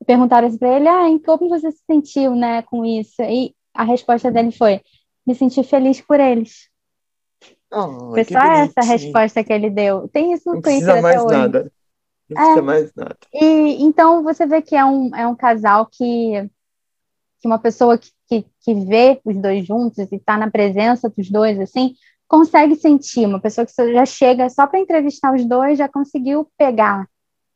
[0.07, 3.21] perguntaram para ele, ah, em como você se sentiu, né, com isso?
[3.23, 4.81] E a resposta dele foi,
[5.27, 6.69] me senti feliz por eles.
[7.73, 10.07] Oh, Foi só essa resposta que ele deu.
[10.13, 11.37] Tem isso no Não Twitter precisa até mais hoje.
[11.37, 11.73] nada.
[12.31, 12.41] Não É.
[12.41, 13.19] precisa mais nada.
[13.35, 16.49] E então você vê que é um, é um casal que,
[17.41, 21.31] que uma pessoa que, que, que vê os dois juntos e está na presença dos
[21.31, 21.95] dois, assim,
[22.27, 23.27] consegue sentir.
[23.27, 27.07] Uma pessoa que já chega só para entrevistar os dois já conseguiu pegar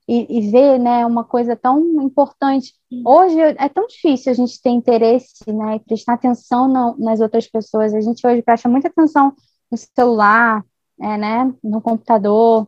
[0.08, 2.74] e, e ver, né, uma coisa tão importante.
[3.04, 7.46] Hoje é tão difícil a gente ter interesse, né, e prestar atenção na- nas outras
[7.46, 7.94] pessoas.
[7.94, 9.32] A gente hoje presta muita atenção
[9.70, 10.64] no celular,
[11.00, 12.66] é, né, no computador,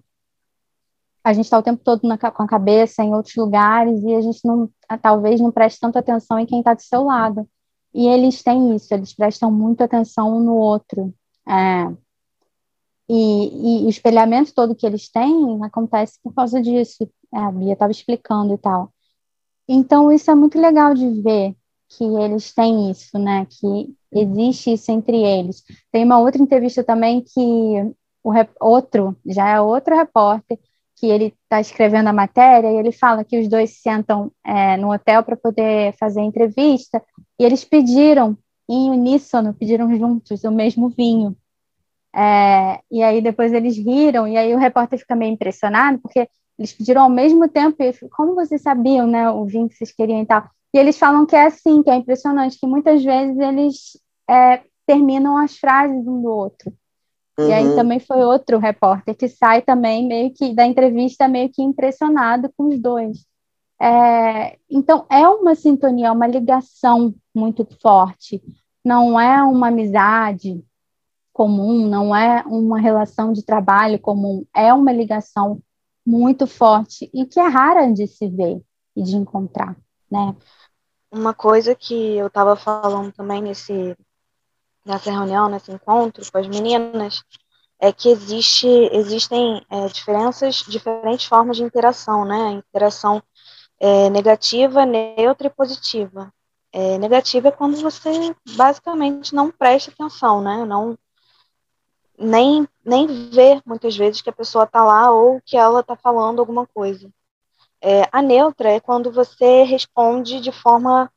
[1.24, 4.20] a gente está o tempo todo na com a cabeça em outros lugares e a
[4.20, 4.68] gente não,
[5.00, 7.48] talvez não preste tanta atenção em quem está do seu lado.
[7.94, 11.14] E eles têm isso, eles prestam muito atenção um no outro.
[11.48, 11.90] É.
[13.08, 17.08] E, e o espelhamento todo que eles têm acontece por causa disso.
[17.34, 18.92] É, a Bia estava explicando e tal.
[19.66, 21.56] Então, isso é muito legal de ver
[21.88, 23.46] que eles têm isso, né?
[23.46, 25.62] Que existe isso entre eles.
[25.90, 27.40] Tem uma outra entrevista também que
[28.22, 30.58] o outro, já é outro repórter,
[30.96, 34.76] que ele está escrevendo a matéria e ele fala que os dois se sentam é,
[34.76, 37.02] no hotel para poder fazer a entrevista
[37.38, 38.36] e eles pediram
[38.68, 41.36] em uníssono, pediram juntos o mesmo vinho.
[42.14, 46.72] É, e aí depois eles riram e aí o repórter fica meio impressionado porque eles
[46.72, 50.26] pediram ao mesmo tempo e como vocês sabiam, né, o vinho que vocês queriam e
[50.26, 50.48] tal.
[50.72, 55.36] E eles falam que é assim, que é impressionante, que muitas vezes eles é, terminam
[55.36, 56.72] as frases um do outro.
[57.38, 57.76] E aí Uhum.
[57.76, 62.68] também foi outro repórter que sai também meio que da entrevista meio que impressionado com
[62.68, 63.26] os dois.
[63.80, 68.42] É, então é uma sintonia, uma ligação muito forte.
[68.84, 70.62] Não é uma amizade
[71.32, 75.60] comum, não é uma relação de trabalho comum, é uma ligação
[76.06, 78.62] muito forte e que é rara de se ver
[78.94, 79.76] e de encontrar,
[80.10, 80.36] né?
[81.10, 83.96] Uma coisa que eu estava falando também nesse,
[84.84, 87.22] nessa reunião, nesse encontro com as meninas,
[87.80, 92.52] é que existe, existem é, diferenças, diferentes formas de interação, né?
[92.52, 93.22] Interação
[93.80, 96.32] é, negativa, neutra e positiva.
[96.72, 98.10] É, negativa é quando você
[98.56, 100.64] basicamente não presta atenção, né?
[100.64, 100.98] Não,
[102.18, 106.40] nem, nem vê muitas vezes que a pessoa está lá ou que ela está falando
[106.40, 107.10] alguma coisa.
[107.80, 111.10] É, a neutra é quando você responde de forma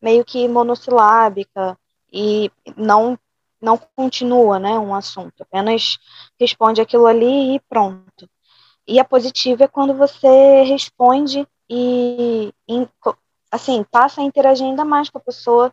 [0.00, 1.76] meio que monossilábica
[2.12, 3.18] e não
[3.60, 5.96] não continua, né, um assunto, apenas
[6.38, 8.28] responde aquilo ali e pronto.
[8.86, 12.52] E a positiva é quando você responde e,
[13.52, 15.72] assim, passa a interagir ainda mais com a pessoa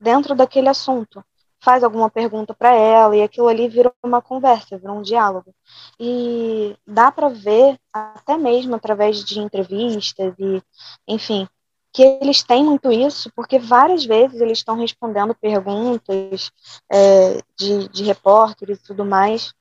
[0.00, 1.22] dentro daquele assunto.
[1.60, 5.54] Faz alguma pergunta para ela e aquilo ali vira uma conversa, vira um diálogo.
[6.00, 10.62] E dá para ver, até mesmo através de entrevistas e,
[11.06, 11.46] enfim,
[11.92, 16.50] que eles têm muito isso, porque várias vezes eles estão respondendo perguntas
[16.90, 19.54] é, de, de repórteres e tudo mais,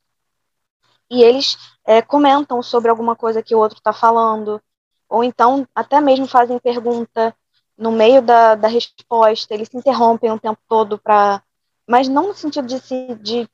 [1.09, 4.61] e eles é, comentam sobre alguma coisa que o outro está falando,
[5.09, 7.33] ou então até mesmo fazem pergunta
[7.77, 11.41] no meio da, da resposta, eles se interrompem o tempo todo para.
[11.87, 13.49] Mas não no sentido de, se, de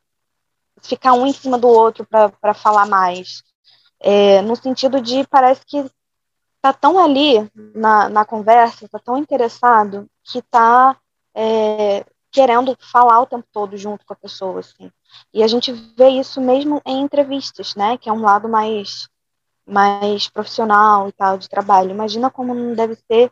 [0.82, 3.44] ficar um em cima do outro para falar mais.
[4.00, 5.86] É, no sentido de parece que
[6.64, 10.96] tá tão ali na, na conversa, tá tão interessado que tá
[11.36, 14.90] é, querendo falar o tempo todo junto com a pessoa, assim.
[15.34, 17.98] E a gente vê isso mesmo em entrevistas, né?
[17.98, 19.10] Que é um lado mais
[19.66, 21.92] mais profissional e tal de trabalho.
[21.92, 23.30] Imagina como não deve ser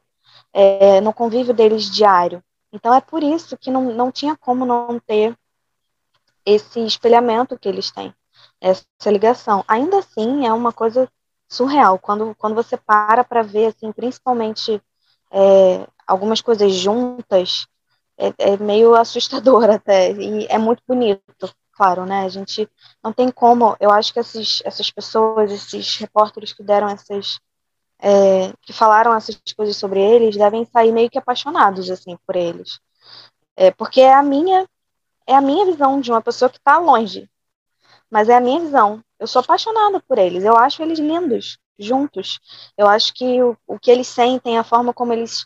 [0.51, 2.43] é, no convívio deles diário.
[2.73, 5.37] Então é por isso que não, não tinha como não ter
[6.45, 8.13] esse espelhamento que eles têm,
[8.59, 9.63] essa ligação.
[9.69, 11.09] Ainda assim, é uma coisa
[11.51, 11.99] surreal.
[11.99, 14.81] Quando, quando você para para ver, assim, principalmente
[15.29, 17.67] é, algumas coisas juntas,
[18.17, 21.21] é, é, meio assustador até, e é muito bonito,
[21.73, 22.23] claro, né?
[22.23, 22.67] A gente
[23.03, 27.39] não tem como, eu acho que esses, essas pessoas, esses repórteres que deram essas,
[27.99, 32.79] é, que falaram essas coisas sobre eles, devem sair meio que apaixonados, assim, por eles.
[33.57, 34.65] É, porque é a minha
[35.27, 37.29] é a minha visão de uma pessoa que está longe,
[38.09, 39.03] mas é a minha visão.
[39.21, 42.39] Eu sou apaixonada por eles, eu acho eles lindos, juntos.
[42.75, 45.45] Eu acho que o, o que eles sentem, a forma como eles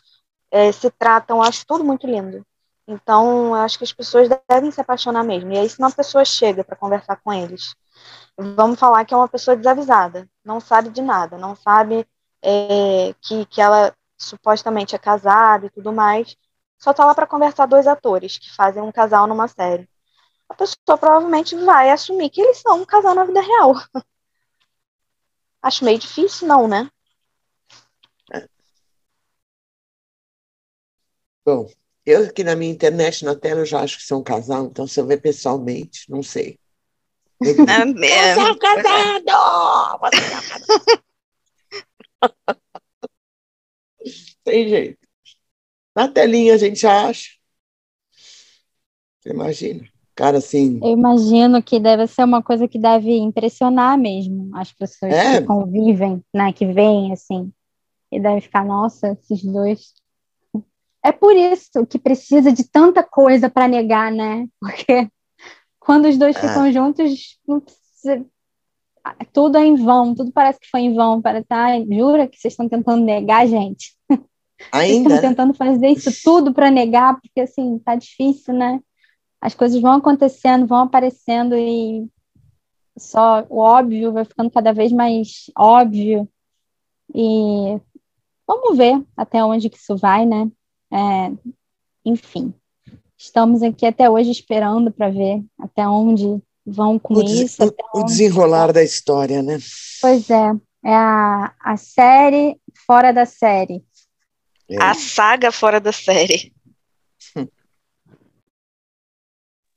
[0.50, 2.42] é, se tratam, eu acho tudo muito lindo.
[2.88, 5.52] Então, eu acho que as pessoas devem se apaixonar mesmo.
[5.52, 7.74] E aí, se uma pessoa chega para conversar com eles,
[8.38, 12.06] vamos falar que é uma pessoa desavisada, não sabe de nada, não sabe
[12.42, 16.34] é, que, que ela supostamente é casada e tudo mais,
[16.78, 19.86] só tá lá para conversar dois atores que fazem um casal numa série.
[20.48, 23.74] A pessoa provavelmente vai assumir que eles são um casal na vida real.
[25.62, 26.88] Acho meio difícil, não, né?
[31.44, 31.70] Bom,
[32.04, 34.86] eu aqui na minha internet, na tela, eu já acho que são um casal, então
[34.86, 36.58] se eu ver pessoalmente, não sei.
[37.40, 40.00] É, Casal casado!
[40.00, 41.06] Você é casado!
[44.42, 45.06] Tem jeito.
[45.94, 47.30] Na telinha a gente acha.
[49.20, 49.95] Você imagina?
[50.16, 50.80] Cara, assim.
[50.82, 55.40] Eu imagino que deve ser uma coisa que deve impressionar mesmo as pessoas É.
[55.40, 56.52] que convivem, né?
[56.54, 57.52] Que veem, assim.
[58.10, 59.92] E deve ficar, nossa, esses dois.
[61.04, 64.48] É por isso que precisa de tanta coisa para negar, né?
[64.60, 65.08] Porque
[65.78, 66.40] quando os dois É.
[66.40, 68.24] ficam juntos, não precisa-
[69.32, 71.20] tudo é em vão, tudo parece que foi em vão.
[71.22, 73.94] Parece, ai, jura que vocês estão tentando negar, gente?
[74.58, 78.80] Vocês Ainda, estão tentando fazer isso tudo para negar, porque assim, tá difícil, né?
[79.46, 82.08] As coisas vão acontecendo, vão aparecendo e
[82.98, 86.28] só o óbvio vai ficando cada vez mais óbvio.
[87.14, 87.78] E
[88.44, 90.50] vamos ver até onde que isso vai, né?
[90.92, 91.30] É,
[92.04, 92.52] enfim,
[93.16, 97.62] estamos aqui até hoje esperando para ver até onde vão com o, des- isso.
[97.62, 99.58] o- até o onde- desenrolar da história, né?
[100.02, 100.50] Pois é,
[100.84, 103.84] é a, a série fora da série.
[104.68, 104.76] É.
[104.82, 106.52] A saga fora da série.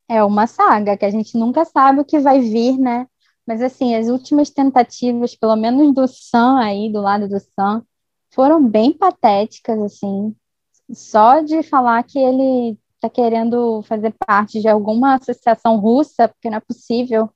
[0.09, 3.05] É uma saga que a gente nunca sabe o que vai vir, né?
[3.45, 7.83] Mas assim, as últimas tentativas, pelo menos do Sam aí, do lado do Sam,
[8.33, 10.35] foram bem patéticas, assim.
[10.91, 16.57] Só de falar que ele tá querendo fazer parte de alguma associação russa, porque não
[16.57, 17.25] é possível.
[17.25, 17.31] O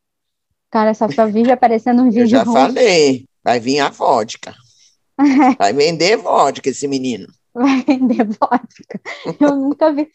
[0.71, 2.53] cara só, só vive aparecendo um Eu vídeo já russo.
[2.53, 4.53] falei, vai vir a vodka.
[5.59, 7.27] Vai vender vodka esse menino.
[7.53, 8.99] Vai vender vodka.
[9.39, 10.11] Eu nunca vi.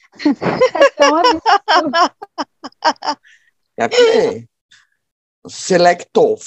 [0.75, 1.93] É tão absurdo.
[3.77, 4.49] Falei.
[5.47, 6.43] Selektov.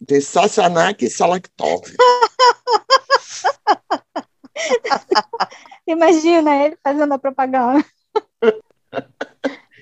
[0.00, 1.82] De Sassanak e Selektov.
[5.86, 7.84] Imagina ele fazendo a propaganda.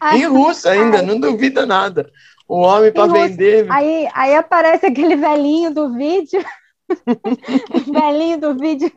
[0.01, 2.11] Ai, Em russo ainda, não duvida nada.
[2.47, 3.71] O homem para vender.
[3.73, 6.45] Aí, aí aparece aquele velhinho do vídeo,
[7.93, 8.91] velhinho do vídeo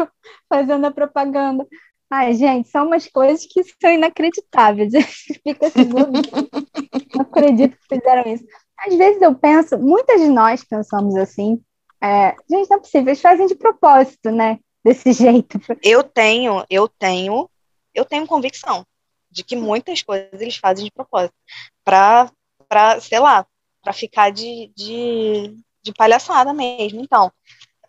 [0.49, 1.65] fazendo a propaganda.
[2.09, 4.93] Ai, gente, são umas coisas que são inacreditáveis.
[5.43, 8.45] Fica assim, não acredito que fizeram isso.
[8.79, 11.61] Às vezes eu penso, muitas de nós pensamos assim,
[12.01, 14.59] é, gente, não é possível, eles fazem de propósito, né?
[14.83, 15.59] Desse jeito.
[15.83, 17.49] Eu tenho, eu tenho,
[17.93, 18.85] eu tenho convicção
[19.29, 21.35] de que muitas coisas eles fazem de propósito.
[21.83, 22.31] Pra,
[22.69, 23.45] pra sei lá,
[23.81, 27.01] pra ficar de, de, de palhaçada mesmo.
[27.01, 27.31] Então,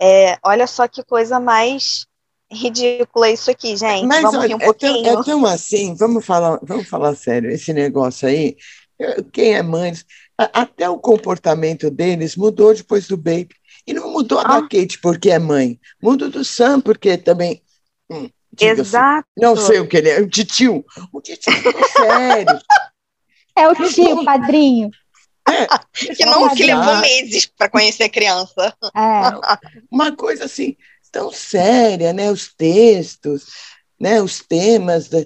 [0.00, 2.06] é, olha só que coisa mais
[2.50, 4.06] ridícula isso aqui, gente.
[4.06, 5.06] Mas Vamos olha, rir um é, tão, pouquinho.
[5.06, 8.56] é tão assim, vamos falar, vamos falar sério, esse negócio aí,
[8.98, 9.92] eu- quem é mãe,
[10.38, 13.50] até o comportamento deles mudou depois do Baby.
[13.86, 14.60] E não mudou ah.
[14.60, 15.80] da Kate porque é mãe.
[16.02, 17.62] Muda do Sam porque também.
[18.10, 18.28] Hum,
[18.60, 19.26] Exato.
[19.36, 20.20] Não sei o que ele é.
[20.20, 20.84] O titio.
[21.12, 22.58] O titio é sério.
[23.56, 24.88] É o tio, padrinho.
[25.48, 28.74] É, que não que levou meses para conhecer a criança.
[28.94, 29.80] É.
[29.90, 30.76] Uma coisa assim,
[31.10, 32.30] tão séria, né?
[32.30, 33.46] Os textos,
[33.98, 34.20] né?
[34.20, 35.08] Os temas.
[35.08, 35.18] Da...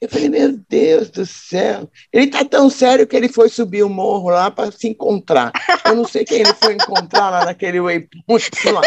[0.00, 1.90] Eu falei, meu Deus do céu.
[2.12, 5.52] Ele está tão sério que ele foi subir o morro lá para se encontrar.
[5.84, 8.82] Eu não sei quem ele foi encontrar lá naquele waypoint lá.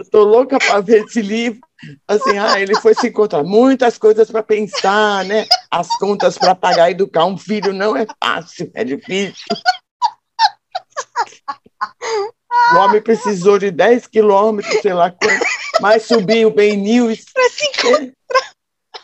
[0.00, 1.60] Estou louca para ver esse livro.
[2.08, 3.44] Assim, ah, ele foi se encontrar.
[3.44, 5.46] Muitas coisas para pensar, né?
[5.70, 9.44] As contas para pagar e educar um filho não é fácil, é difícil.
[12.72, 15.44] O homem precisou de 10 quilômetros, sei lá quanto,
[15.80, 18.14] mas subiu bem News para se encontrar.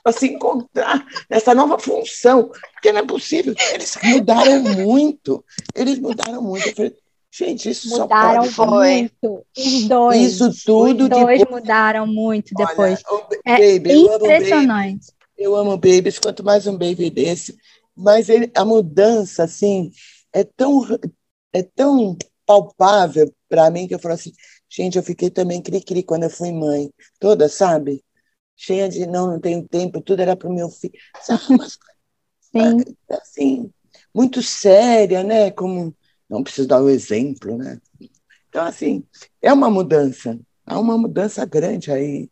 [0.03, 3.55] Para se encontrar nessa nova função, porque não é possível.
[3.72, 5.45] Eles mudaram muito.
[5.74, 6.68] Eles mudaram muito.
[6.68, 6.97] Eu falei,
[7.33, 8.91] Gente, isso mudaram só pode...
[8.93, 9.47] muito.
[9.57, 10.33] Os dois.
[10.33, 11.62] Isso tudo Os dois depois...
[11.62, 13.01] mudaram muito depois.
[13.07, 15.12] Olha, é baby, impressionante.
[15.39, 17.57] Eu amo, babies, quanto mais um baby desse.
[17.97, 19.93] Mas ele, a mudança, assim,
[20.33, 20.85] é tão,
[21.53, 24.33] é tão palpável para mim que eu falo assim,
[24.68, 26.91] gente, eu fiquei também cri-cri quando eu fui mãe.
[27.20, 28.03] Toda, sabe?
[28.57, 30.95] Cheia de não, não tenho tempo, tudo era para o meu filho.
[31.22, 31.43] Sabe?
[32.41, 32.97] Sim.
[33.09, 33.70] Assim,
[34.12, 35.51] muito séria, né?
[35.53, 35.95] Como
[36.31, 37.78] não preciso dar o exemplo, né?
[38.49, 39.05] Então, assim,
[39.43, 42.31] é uma mudança, há uma mudança grande aí.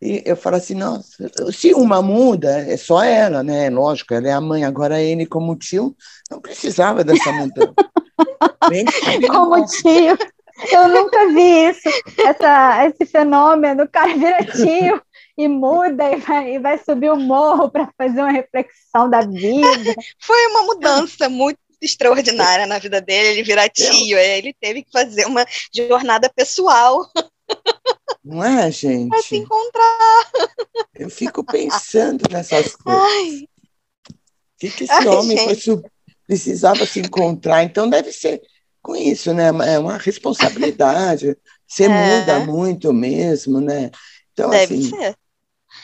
[0.00, 3.68] E eu falo assim, nossa, se uma muda, é só ela, né?
[3.70, 5.96] Lógico, ela é a mãe, agora ele como tio
[6.30, 7.74] não precisava dessa mudança.
[9.30, 10.18] como tio,
[10.72, 11.88] eu nunca vi isso,
[12.18, 15.00] essa, esse fenômeno, o cara vira tio
[15.36, 19.94] e muda e vai, e vai subir o morro para fazer uma reflexão da vida.
[20.20, 24.90] Foi uma mudança muito extraordinária na vida dele, ele virar tio, é, ele teve que
[24.90, 27.10] fazer uma jornada pessoal.
[28.24, 29.08] Não é, gente?
[29.08, 30.30] Para se encontrar.
[30.94, 33.02] Eu fico pensando nessas coisas.
[33.02, 33.48] Ai.
[34.08, 34.14] O
[34.58, 35.82] que, que esse Ai, homem foi,
[36.26, 37.64] precisava se encontrar?
[37.64, 38.40] Então deve ser
[38.80, 39.48] com isso, né?
[39.66, 41.36] É uma responsabilidade.
[41.66, 41.88] Você é.
[41.88, 43.90] muda muito mesmo, né?
[44.32, 45.16] Então, deve assim, ser.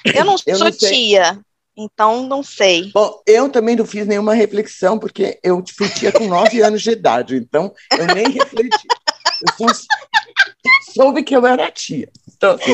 [0.04, 1.40] Eu não eu sou não tia,
[1.78, 2.90] então, não sei.
[2.92, 6.90] Bom, eu também não fiz nenhuma reflexão, porque eu fui tia com nove anos de
[6.90, 8.84] idade, então eu nem refleti.
[9.60, 9.82] Eu só
[10.92, 12.10] soube que eu era tia.
[12.34, 12.72] Então, assim...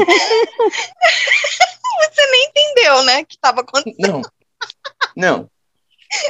[1.99, 3.99] Você nem entendeu, né, que estava acontecendo.
[4.09, 4.23] Não,
[5.15, 5.51] não,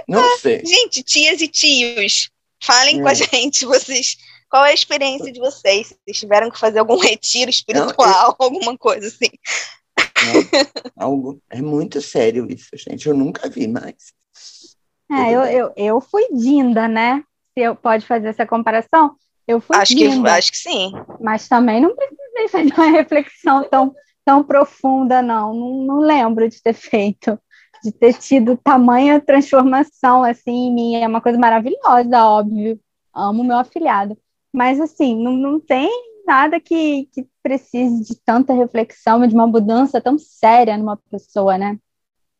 [0.09, 0.61] não ah, sei.
[0.67, 2.29] Gente, tias e tios,
[2.61, 3.03] falem é.
[3.03, 4.17] com a gente, vocês...
[4.51, 5.89] Qual é a experiência de vocês?
[6.05, 8.37] Vocês tiveram que fazer algum retiro espiritual, não, eu...
[8.53, 9.31] alguma coisa assim?
[10.97, 13.09] Algo, é muito sério isso, gente.
[13.09, 14.13] Eu nunca vi mais.
[15.11, 17.23] É, eu, eu, eu fui Dinda, né?
[17.53, 19.15] Se eu pode fazer essa comparação,
[19.47, 20.31] eu fui acho Dinda.
[20.31, 20.93] Que, acho que sim.
[21.21, 23.95] Mas também não precisei fazer uma reflexão tão,
[24.25, 25.55] tão profunda, não.
[25.55, 25.85] não.
[25.85, 27.39] Não lembro de ter feito,
[27.83, 30.97] de ter tido tamanha transformação assim em mim.
[30.97, 32.81] É uma coisa maravilhosa, óbvio.
[33.15, 34.19] Amo meu afilhado.
[34.53, 35.91] Mas assim, não, não tem
[36.27, 41.79] nada que, que precise de tanta reflexão, de uma mudança tão séria numa pessoa, né?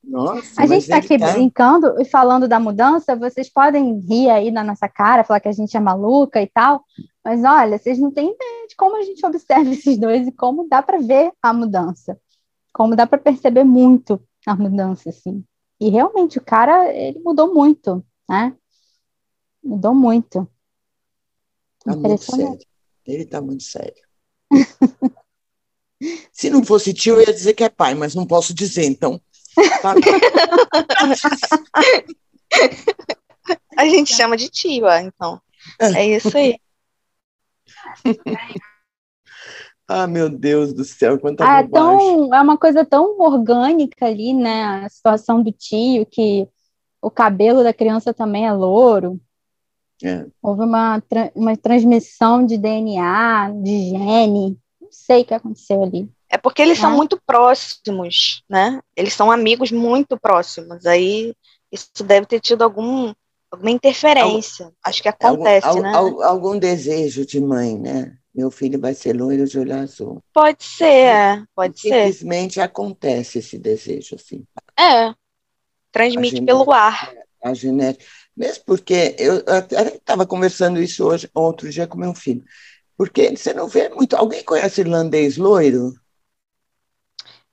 [0.03, 1.33] Nossa, a gente está aqui tá...
[1.33, 5.53] brincando e falando da mudança, vocês podem rir aí na nossa cara, falar que a
[5.53, 6.85] gente é maluca e tal,
[7.25, 10.69] mas olha, vocês não têm ideia de como a gente observa esses dois e como
[10.69, 12.19] dá para ver a mudança,
[12.73, 15.43] como dá para perceber muito a mudança, assim.
[15.81, 18.55] E realmente o cara, ele mudou muito, né?
[19.63, 20.47] Mudou muito.
[21.85, 22.59] Tá muito sério.
[23.07, 24.03] Ele está muito sério.
[26.33, 29.21] Se não fosse tio, eu ia dizer que é pai, mas não posso dizer, então.
[29.81, 29.95] Tá...
[33.77, 35.41] A gente chama de tio, então.
[35.81, 36.59] É isso aí.
[39.87, 44.33] Ah, meu Deus do céu, quanta ah, é, tão, é uma coisa tão orgânica ali,
[44.33, 44.65] né?
[44.65, 46.49] A situação do tio, que
[47.03, 49.21] o cabelo da criança também é louro.
[50.05, 50.27] É.
[50.43, 51.03] Houve uma,
[51.35, 56.09] uma transmissão de DNA, de gene, não sei o que aconteceu ali.
[56.29, 56.81] É porque eles é.
[56.83, 58.81] são muito próximos, né?
[58.97, 60.85] Eles são amigos muito próximos.
[60.85, 61.35] Aí
[61.71, 63.15] isso deve ter tido algum,
[63.51, 64.67] alguma interferência.
[64.67, 65.93] Algum, Acho que acontece, algum, né?
[65.95, 68.17] Algum, algum desejo de mãe, né?
[68.35, 70.21] Meu filho vai ser loiro de olho azul.
[70.33, 72.13] Pode ser, é, pode ser.
[72.13, 74.45] Simplesmente acontece esse desejo, assim.
[74.79, 75.15] É.
[75.93, 77.13] Transmite pelo ar.
[77.45, 78.05] A genética.
[78.37, 79.37] Mesmo porque eu
[79.95, 82.45] estava conversando isso hoje, outro dia com meu filho.
[82.97, 84.17] Porque você não vê muito.
[84.17, 85.93] Alguém conhece irlandês loiro?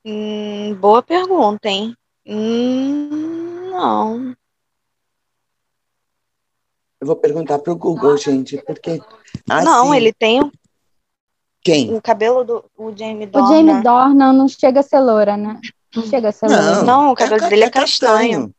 [0.04, 1.96] Hum, boa pergunta, hein?
[2.26, 4.36] Hum, não.
[7.00, 9.02] Eu vou perguntar para o Google, gente, porque.
[9.50, 10.40] Assim, não, ele tem,
[11.64, 11.94] Quem?
[11.94, 13.48] O cabelo do o Jamie O Dornan.
[13.48, 15.60] Jamie Dornan não chega a ser loura, né?
[15.96, 16.84] Não chega a ser loura.
[16.84, 18.54] Não, o cabelo dele é castanho.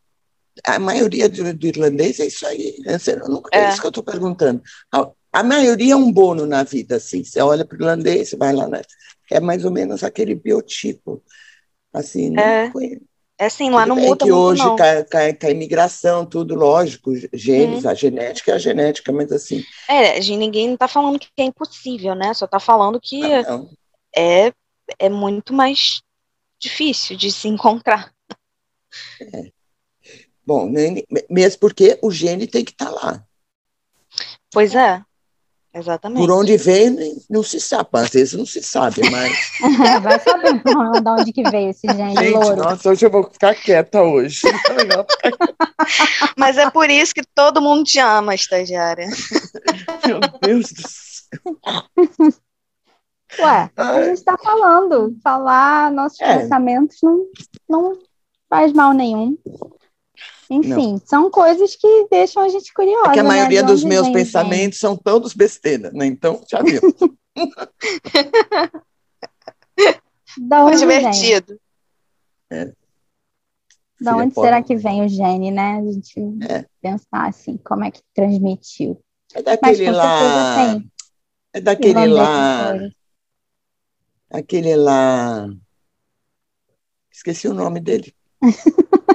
[0.64, 2.76] A maioria do, do irlandês é isso aí.
[2.80, 2.96] né?
[3.28, 3.68] Não- É, É.
[3.70, 4.62] isso que eu estou perguntando.
[4.92, 7.24] A, a maioria é um bono na vida, assim.
[7.24, 8.82] Você olha para o irlandês, você vai lá, né?
[9.30, 11.22] é mais ou menos aquele biotipo.
[11.92, 12.66] Assim, né?
[12.66, 12.72] É.
[13.38, 14.62] É assim, lá não muda que muito, hoje
[15.40, 20.68] com a imigração, tudo lógico, genes, a genética é a genética, mas assim, É, ninguém
[20.68, 22.32] não tá falando que é impossível, né?
[22.34, 23.64] Só tá falando que ah,
[24.14, 24.52] é,
[24.98, 26.02] é muito mais
[26.60, 28.12] difícil de se encontrar.
[30.46, 33.22] Bom, nem- mesmo porque o gene tem que estar lá.
[34.50, 35.00] Pois é,
[35.72, 36.18] exatamente.
[36.26, 36.96] Por onde vem,
[37.30, 37.88] não se sabe.
[37.92, 39.32] Às vezes não se sabe, mas.
[40.02, 42.56] Vai saber de onde que veio esse gene Gente, louro.
[42.56, 44.40] nossa, hoje eu vou ficar quieta hoje.
[46.36, 49.08] Mas é por isso que todo mundo te ama, estagiária.
[50.06, 52.38] Meu Deus do céu.
[53.40, 55.16] Ué, a gente tá falando.
[55.22, 56.38] Falar nossos É.
[56.38, 57.26] pensamentos não,
[57.68, 57.98] não
[58.48, 59.36] faz mal nenhum.
[60.54, 63.10] Enfim, são coisas que deixam a gente curiosa.
[63.10, 66.06] É que a né, maioria de dos meus vem, pensamentos são todos besteira, né?
[66.06, 66.80] Então, já viu.
[66.80, 67.18] vem.
[70.38, 70.98] Da onde vem?
[70.98, 71.60] Divertido.
[74.00, 75.78] Da onde Filha, será pode- que vem o gene, né?
[75.78, 76.64] A gente É.
[76.80, 79.02] pensar assim, como é que transmitiu.
[79.34, 80.18] É Mas daquele com lá.
[80.18, 80.92] certeza tem.
[81.54, 82.72] É daquele lá.
[84.30, 85.48] Aquele lá.
[87.10, 88.14] Esqueci o nome dele.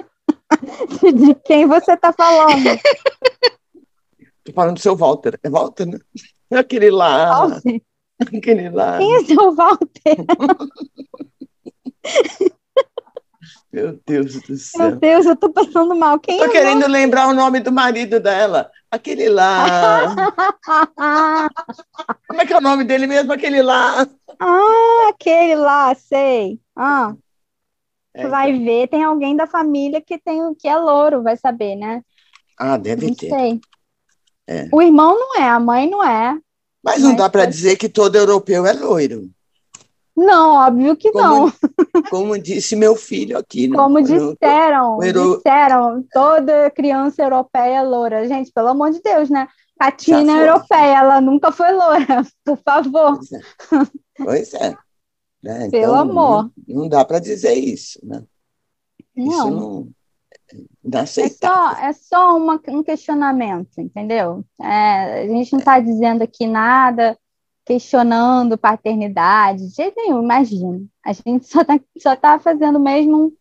[1.13, 2.63] De quem você tá falando?
[4.43, 5.39] Tô falando do seu Walter.
[5.43, 5.99] É Walter, né?
[6.51, 7.47] Aquele lá.
[7.47, 7.81] Walter?
[8.21, 8.97] Aquele lá.
[8.97, 10.17] Quem é seu Walter?
[13.71, 14.95] Meu Deus do Meu céu.
[14.95, 16.19] Deus, eu tô passando mal.
[16.19, 18.71] Quem Tô é querendo lembrar o nome do marido dela.
[18.89, 20.15] Aquele lá.
[22.27, 23.33] Como é que é o nome dele mesmo?
[23.33, 24.07] Aquele lá.
[24.39, 26.59] ah, aquele lá, sei.
[26.75, 27.13] Ah,
[28.17, 31.75] É, vai ver, tem alguém da família que tem o que é louro, vai saber,
[31.75, 32.01] né?
[32.57, 33.29] Ah, deve Não ter.
[33.29, 33.61] sei.
[34.47, 34.67] É.
[34.71, 36.37] O irmão não é, a mãe não é.
[36.83, 39.29] Mas não Mas dá para pode- dizer que todo europeu é loiro.
[40.15, 41.51] Não, óbvio que não.
[41.51, 41.53] Como,
[42.09, 43.67] como disse meu filho aqui.
[43.67, 48.27] no- Como disseram, euro- disseram, toda criança europeia é loura.
[48.27, 49.47] Gente, pelo amor de Deus, né?
[49.79, 53.19] A Tina Já é europeia, ela nunca foi loura, por favor.
[53.19, 53.39] Pois é.
[54.17, 54.75] Pois é.
[55.47, 55.69] Né?
[55.69, 56.51] Pelo amor.
[56.67, 57.99] Não, não dá para dizer isso.
[58.03, 58.21] Né?
[59.15, 59.49] Isso Não.
[59.51, 59.87] não.
[60.53, 61.75] É Inaceitável.
[61.75, 64.43] só, é só uma- um questionamento, entendeu?
[64.61, 67.17] É, a gente não está dizendo aqui nada,
[67.65, 70.81] questionando paternidade, de jeito nenhum, imagina.
[71.05, 73.31] A gente só está só tá fazendo mesmo um-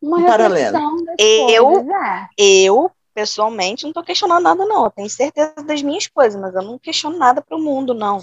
[0.00, 0.76] uma Um paralelo.
[0.76, 1.88] reflexão das Eu- coisas.
[1.88, 2.28] É.
[2.38, 4.84] Eu, pessoalmente, não tô questionando nada, não.
[4.84, 8.20] Eu tenho certeza das minhas coisas, mas eu não questiono nada pro mundo, não.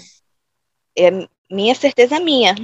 [0.98, 1.10] É,
[1.50, 2.54] minha certeza é minha.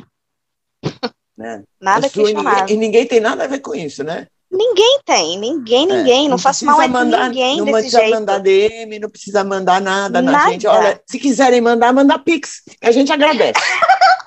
[1.36, 1.62] Né?
[1.80, 2.60] Nada sua, e questionável.
[2.60, 4.26] ninguém, e ninguém tem nada a ver com isso, né?
[4.50, 6.28] Ninguém tem, ninguém, É, ninguém.
[6.28, 8.14] não faço precisa mal a mandar, ninguém não desse precisa jeito.
[8.14, 10.50] mandar DM, não precisa mandar nada, na Nada.
[10.52, 10.66] gente.
[10.66, 12.62] Olha, se quiserem mandar, manda Pix.
[12.82, 13.58] A gente agradece.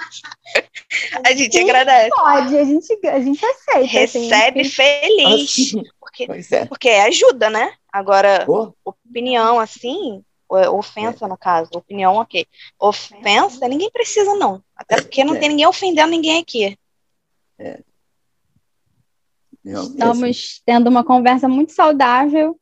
[1.26, 2.10] A gente agradece.
[2.16, 4.04] Pode, a gente, a gente aceita.
[4.04, 4.28] assim.
[4.30, 5.52] Recebe feliz.
[5.52, 6.66] Assim, Porque, pois é.
[6.66, 7.72] porque ajuda, né?
[7.92, 12.46] Agora, Pô, opinião assim, ofensa no caso, opinião, ok.
[12.80, 14.64] Ofensa, ninguém precisa, não.
[14.76, 15.40] Até porque não É.
[15.40, 16.78] tem ninguém ofendendo ninguém aqui.
[19.64, 22.60] não, Estamos tendo uma conversa muito saudável,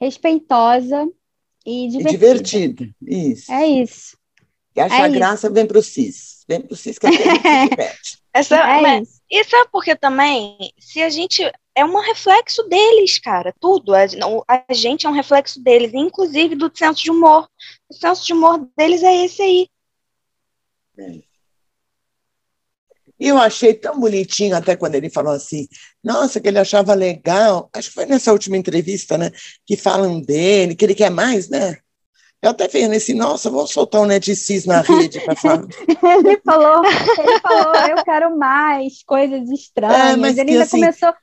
[0.00, 1.06] respeitosa
[1.64, 2.10] e é divertida.
[2.10, 2.94] divertido.
[3.02, 3.52] Isso.
[3.52, 4.16] É isso.
[4.74, 5.12] E acha é isso.
[5.14, 6.44] graça, vem pro CIS.
[6.48, 7.28] Vem pro CIS que a gente se
[7.70, 8.18] diverte.
[8.32, 9.20] Essa, É mas- isso.
[9.30, 10.56] E sabe por que também?
[10.78, 11.42] Se a gente.
[11.76, 13.54] É um reflexo deles, cara.
[13.60, 13.94] Tudo.
[13.94, 14.00] A,
[14.48, 17.46] a gente é um reflexo deles, inclusive do senso de humor.
[17.86, 19.68] O senso de humor deles é esse aí.
[23.18, 25.68] E eu achei tão bonitinho até quando ele falou assim,
[26.02, 29.30] nossa, que ele achava legal, acho que foi nessa última entrevista, né,
[29.64, 31.78] que falam dele, que ele quer mais, né?
[32.42, 35.64] Eu até fiz assim, nossa, vou soltar um neticis na rede para falar.
[36.26, 40.12] Ele falou, ele falou, eu quero mais coisas estranhas.
[40.12, 41.14] É, mas ele ainda assim- começou,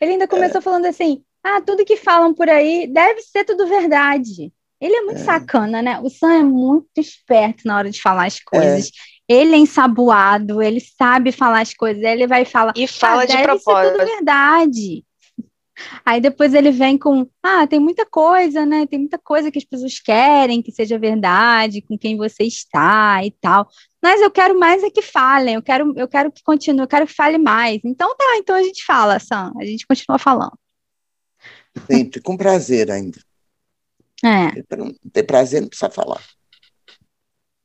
[0.00, 4.52] ele ainda começou falando assim: ah, tudo que falam por aí deve ser tudo verdade.
[4.80, 5.24] Ele é muito É.
[5.24, 6.00] sacana, né?
[6.00, 8.90] O Sam é muito esperto na hora de falar as coisas.
[9.28, 12.72] Ele é ensaboado, ele sabe falar as coisas, ele vai falar.
[12.74, 13.92] E fala ah, de deve ser propósito.
[13.92, 15.04] tudo verdade.
[16.04, 18.86] Aí depois ele vem com, ah, tem muita coisa, né?
[18.86, 23.30] Tem muita coisa que as pessoas querem que seja verdade, com quem você está e
[23.40, 23.68] tal.
[24.02, 27.06] Mas eu quero mais é que falem, eu quero, eu quero que continue, eu quero
[27.06, 27.80] que fale mais.
[27.84, 30.58] Então tá, então a gente fala, Sam, a gente continua falando.
[31.90, 33.18] Sempre, com prazer ainda.
[34.24, 34.50] É,
[35.12, 36.22] ter prazer, não precisa falar.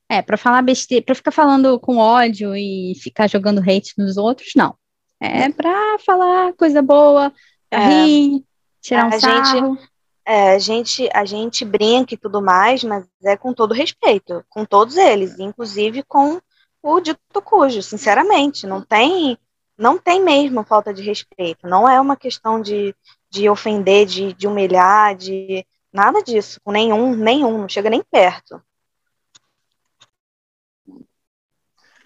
[0.10, 4.52] É, para falar besteira, para ficar falando com ódio e ficar jogando hate nos outros,
[4.56, 4.78] não.
[5.20, 7.34] É para falar coisa boa,
[7.72, 7.88] é.
[7.88, 8.44] rir,
[8.82, 9.76] tirar um a sarro.
[9.76, 9.90] Gente,
[10.26, 14.66] é, a gente, a gente brinca e tudo mais, mas é com todo respeito, com
[14.66, 16.42] todos eles, inclusive com
[16.82, 19.38] o dito cujo, sinceramente, não tem,
[19.78, 22.96] não tem mesmo falta de respeito, não é uma questão de,
[23.30, 28.62] de ofender, de, de humilhar, de nada disso, com nenhum, nenhum, não chega nem perto.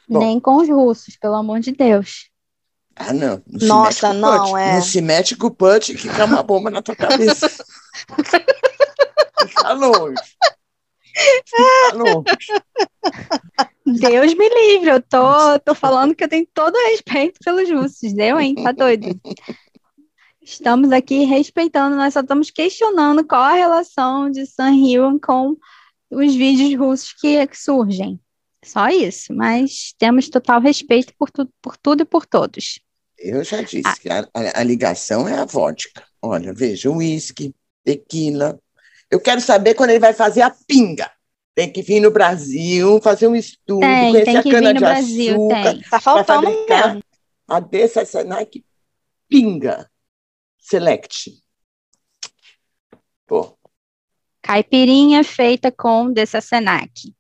[0.08, 0.20] Bom.
[0.20, 2.29] Nem com os russos, pelo amor de Deus.
[3.00, 3.42] Ah, não.
[3.48, 4.76] não Nossa, não, é.
[4.76, 7.50] Não se mete com o punch que cai uma bomba na tua cabeça.
[9.48, 10.22] Fica longe.
[11.16, 12.26] Fica longe.
[13.86, 18.14] Deus me livre, eu tô, tô falando que eu tenho todo o respeito pelos russos,
[18.14, 18.54] deu, hein?
[18.56, 19.08] Tá doido?
[20.42, 25.56] Estamos aqui respeitando, nós só estamos questionando qual a relação de San Hyun com
[26.12, 28.20] os vídeos russos que, que surgem.
[28.64, 32.80] Só isso, mas temos total respeito por, tu, por tudo e por todos.
[33.20, 33.96] Eu já disse ah.
[34.00, 36.04] que a, a, a, ligação é a vodka.
[36.22, 37.54] Olha, veja, uísque,
[37.84, 38.60] tequila.
[39.12, 41.12] Eu quero saber quando ele vai fazer a pinga.
[41.54, 45.34] Tem que vir no Brasil, fazer um estudo, tem, conhecer tem a cana de Brasil,
[45.34, 45.74] açúcar.
[45.74, 45.82] Tem.
[45.82, 47.04] Tá faltando mesmo.
[47.48, 48.48] A dessa Senai
[49.28, 49.90] pinga
[50.58, 51.44] select.
[53.28, 53.58] Pô.
[54.42, 57.14] Caipirinha feita com dessa Senac.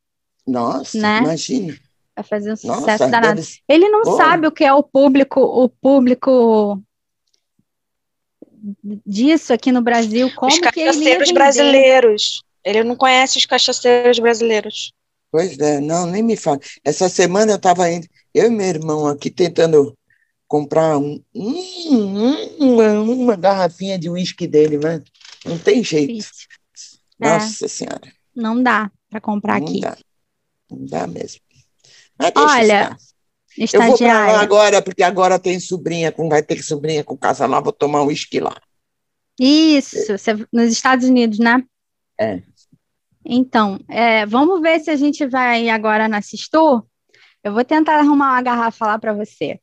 [0.47, 1.19] Nossa, né?
[1.19, 1.77] imagina.
[2.19, 3.35] Vai fazer um sucesso Nossa, danado.
[3.35, 3.59] Deve...
[3.67, 6.81] Ele não sabe o que é o público, o público
[9.05, 12.43] disso aqui no Brasil, como os que ele brasileiros.
[12.61, 14.91] Ele não conhece os cachaceiros brasileiros.
[15.31, 16.59] Pois é, não, nem me fala.
[16.83, 19.97] Essa semana eu estava indo, eu e meu irmão aqui tentando
[20.45, 25.01] comprar um, um, uma, uma garrafinha de uísque dele, mas
[25.45, 26.27] não tem jeito.
[27.17, 28.13] Nossa é, Senhora.
[28.35, 29.79] Não dá para comprar não aqui.
[29.79, 29.97] Dá.
[30.69, 31.39] Não dá mesmo.
[32.35, 32.97] Olha,
[33.57, 37.45] eu vou para lá agora, porque agora tem sobrinha, com, vai ter sobrinha com casa
[37.45, 38.55] lá, vou tomar um uísque lá.
[39.39, 40.15] Isso,
[40.51, 41.63] nos Estados Unidos, né?
[42.19, 42.41] É.
[43.25, 46.83] Então, é, vamos ver se a gente vai agora na Sistur.
[47.43, 49.59] Eu vou tentar arrumar uma garrafa lá para você.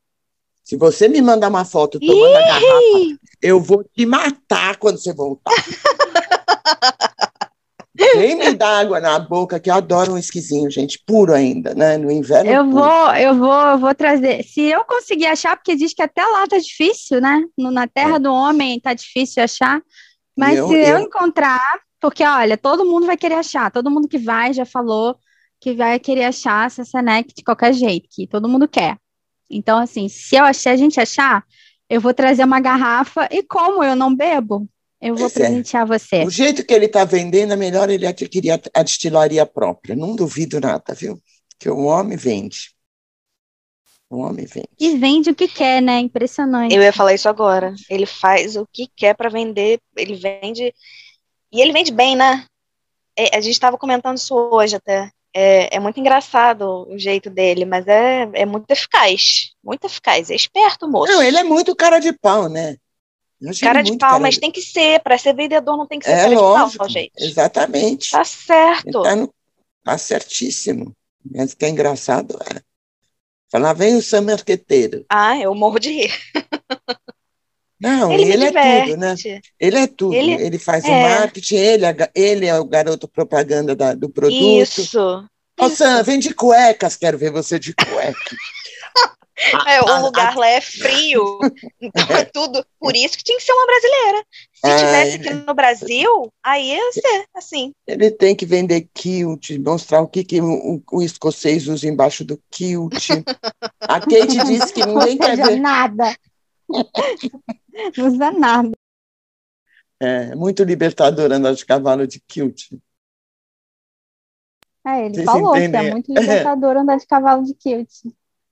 [0.64, 2.36] Se você me mandar uma foto tomando Ih!
[2.36, 5.52] a garrafa, eu vou te matar quando você voltar.
[8.16, 11.96] Nem me dá água na boca, que eu adoro um esquisinho, gente, puro ainda, né?
[11.96, 12.50] No inverno.
[12.50, 12.76] Eu puro.
[12.76, 14.42] vou, eu vou, eu vou trazer.
[14.44, 17.42] Se eu conseguir achar, porque diz que até lá tá difícil, né?
[17.56, 18.18] Na terra é.
[18.18, 19.80] do homem tá difícil achar.
[20.36, 21.64] Mas eu, se eu, eu encontrar,
[22.00, 25.16] porque olha, todo mundo vai querer achar, todo mundo que vai já falou
[25.60, 28.98] que vai querer achar essa Senec de qualquer jeito, que todo mundo quer.
[29.50, 31.44] Então, assim, se eu achar, a gente achar,
[31.88, 34.68] eu vou trazer uma garrafa e como eu não bebo,
[35.06, 35.30] eu vou é.
[35.30, 36.24] presentear você.
[36.24, 39.94] O jeito que ele está vendendo, é melhor ele adquirir a destilaria própria.
[39.94, 41.20] Não duvido nada, viu?
[41.58, 42.74] Que o homem vende.
[44.10, 44.68] O homem vende.
[44.78, 46.00] E vende o que quer, né?
[46.00, 46.74] Impressionante.
[46.74, 47.72] Eu ia falar isso agora.
[47.88, 49.80] Ele faz o que quer para vender.
[49.96, 50.74] Ele vende.
[51.52, 52.44] E ele vende bem, né?
[53.16, 55.10] É, a gente estava comentando isso hoje até.
[55.32, 59.52] É, é, muito engraçado o jeito dele, mas é, é muito eficaz.
[59.62, 60.30] Muito eficaz.
[60.30, 61.12] É esperto, moço.
[61.12, 62.76] Não, ele é muito cara de pau, né?
[63.60, 65.00] Cara de pau, cara mas tem que ser.
[65.00, 67.12] Para ser vendedor não tem que ser é, de pau, gente.
[67.18, 68.10] Exatamente.
[68.10, 69.02] Tá certo.
[69.02, 69.32] Tá, no...
[69.84, 70.94] tá certíssimo.
[71.34, 72.60] Mas o que é engraçado é.
[73.58, 75.04] Lá vem o Sam Marqueteiro.
[75.08, 76.12] Ah, eu morro de rir.
[77.80, 79.14] Não, ele, ele é tudo, né?
[79.60, 80.14] Ele é tudo.
[80.14, 80.88] Ele, ele faz é.
[80.88, 84.62] o marketing, ele, é ele é o garoto propaganda da, do produto.
[84.62, 85.28] Isso.
[85.60, 88.36] Ô, Sam, vem de cuecas, quero ver você de cueca.
[89.66, 91.38] É, o lugar lá é frio,
[91.80, 92.64] então é tudo.
[92.80, 94.24] Por isso que tinha que ser uma brasileira.
[94.54, 97.72] Se é, tivesse aqui no Brasil, aí ia ser assim.
[97.86, 102.42] Ele tem que vender kilt, mostrar o que, que o, o escocês usa embaixo do
[102.50, 102.94] kilt.
[103.80, 105.60] A Kate disse que ninguém quer ver.
[105.60, 106.16] nada.
[107.96, 108.72] Não usa nada.
[110.00, 112.72] É, muito libertador andar de cavalo de kilt.
[114.86, 115.80] É, ele Vocês falou entendem?
[115.80, 117.90] que é muito libertador andar de cavalo de kilt.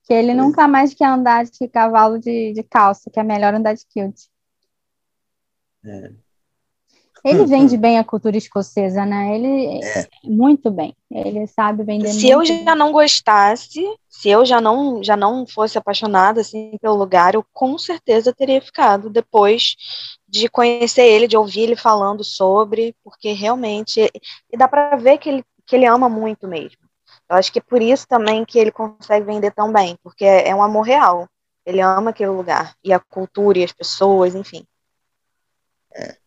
[0.05, 3.73] Que ele nunca mais quer andar de cavalo de, de calça, que é melhor andar
[3.73, 4.15] de kilt.
[5.83, 6.25] É.
[7.25, 9.35] Ele vende bem a cultura escocesa, né?
[9.35, 10.07] Ele é.
[10.23, 10.95] muito bem.
[11.09, 12.75] Ele sabe vender Se eu já bem.
[12.75, 17.79] não gostasse, se eu já não já não fosse apaixonada assim pelo lugar, eu com
[17.79, 19.75] certeza teria ficado depois
[20.29, 24.01] de conhecer ele, de ouvir ele falando sobre, porque realmente
[24.53, 26.84] e dá para ver que ele que ele ama muito mesmo.
[27.29, 30.49] Eu acho que é por isso também que ele consegue vender tão bem, porque é,
[30.49, 31.27] é um amor real.
[31.65, 34.65] Ele ama aquele lugar, e a cultura, e as pessoas, enfim.
[35.93, 36.17] É.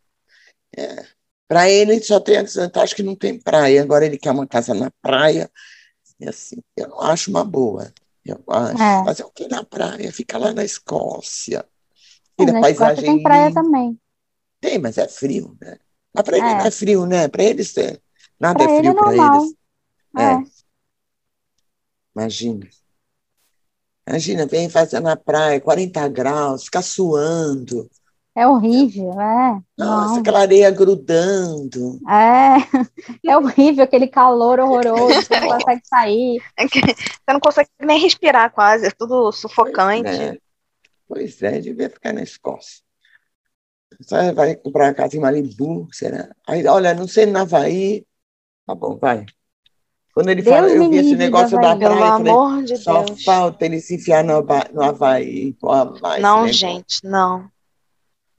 [0.76, 1.06] é.
[1.46, 3.82] Para ele, só tem a desvantagem que não tem praia.
[3.82, 5.50] Agora ele quer uma casa na praia,
[6.20, 7.92] E assim, eu não acho uma boa.
[8.24, 8.82] Eu acho.
[8.82, 9.04] É.
[9.04, 10.12] Fazer o que na praia?
[10.12, 11.64] Fica lá na Escócia.
[12.38, 13.98] É, Aquela na Escócia paisagem tem praia também.
[14.60, 15.78] Tem, mas é frio, né?
[16.12, 16.54] Mas para ele É.
[16.54, 17.28] não é frio, né?
[17.28, 17.98] Para eles é...
[18.38, 19.54] nada Pra é ele é frio para eles.
[20.18, 20.57] É.
[22.18, 22.22] É.
[22.22, 22.68] Imagina.
[24.08, 27.88] Imagina, vem fazer na praia, 40 graus, ficar suando.
[28.34, 29.60] É horrível, é.
[29.76, 30.20] Nossa, Não.
[30.20, 31.98] aquela areia grudando.
[32.08, 32.54] É,
[33.26, 36.40] é horrível aquele calor horroroso, você não consegue sair.
[36.56, 40.04] Você não consegue nem respirar quase, é tudo sufocante.
[40.04, 40.36] né?
[41.06, 42.82] Pois é, devia ficar na Escócia.
[44.00, 46.30] Você vai comprar uma casa em Malibu, será?
[46.46, 48.06] Aí, olha, não sei, no Havaí.
[48.64, 49.26] Tá bom, vai.
[50.18, 51.78] Quando ele Deus fala, eu vi esse negócio da Havaí.
[51.78, 52.04] praia, Pelo
[52.38, 53.22] amor de só Deus.
[53.24, 55.52] falta ele se enfiar no, no Havaí.
[55.54, 55.68] Pô,
[56.00, 56.52] mais Não, negócio.
[56.54, 57.48] gente, não.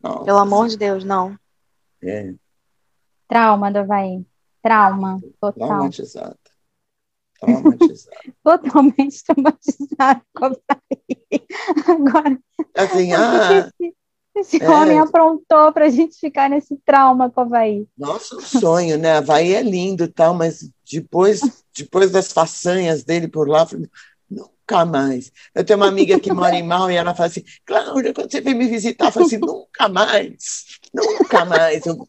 [0.03, 1.37] Nossa, Pelo amor de Deus, não.
[2.03, 2.33] é,
[3.29, 4.25] Trauma do Havaí.
[4.61, 5.67] Trauma, total.
[5.69, 6.35] traumatizado.
[7.39, 8.17] Traumatizado.
[8.43, 11.47] Totalmente traumatizado com o Havaí.
[11.87, 12.39] Agora,
[12.75, 13.95] Assim, ah, esse,
[14.35, 14.69] esse é.
[14.69, 17.87] homem aprontou pra gente ficar nesse trauma com o Havaí?
[17.97, 19.17] nossa, um sonho, né?
[19.17, 21.41] Havaí é lindo e tal, mas depois,
[21.75, 23.89] depois das façanhas dele por lá, falei,
[24.29, 25.31] nunca mais.
[25.53, 28.41] Eu tenho uma amiga que mora em Mal e ela fala assim, Cláudia, quando você
[28.41, 31.85] vem me visitar, eu falo assim, nunca mais, nunca mais.
[31.85, 32.07] Eu...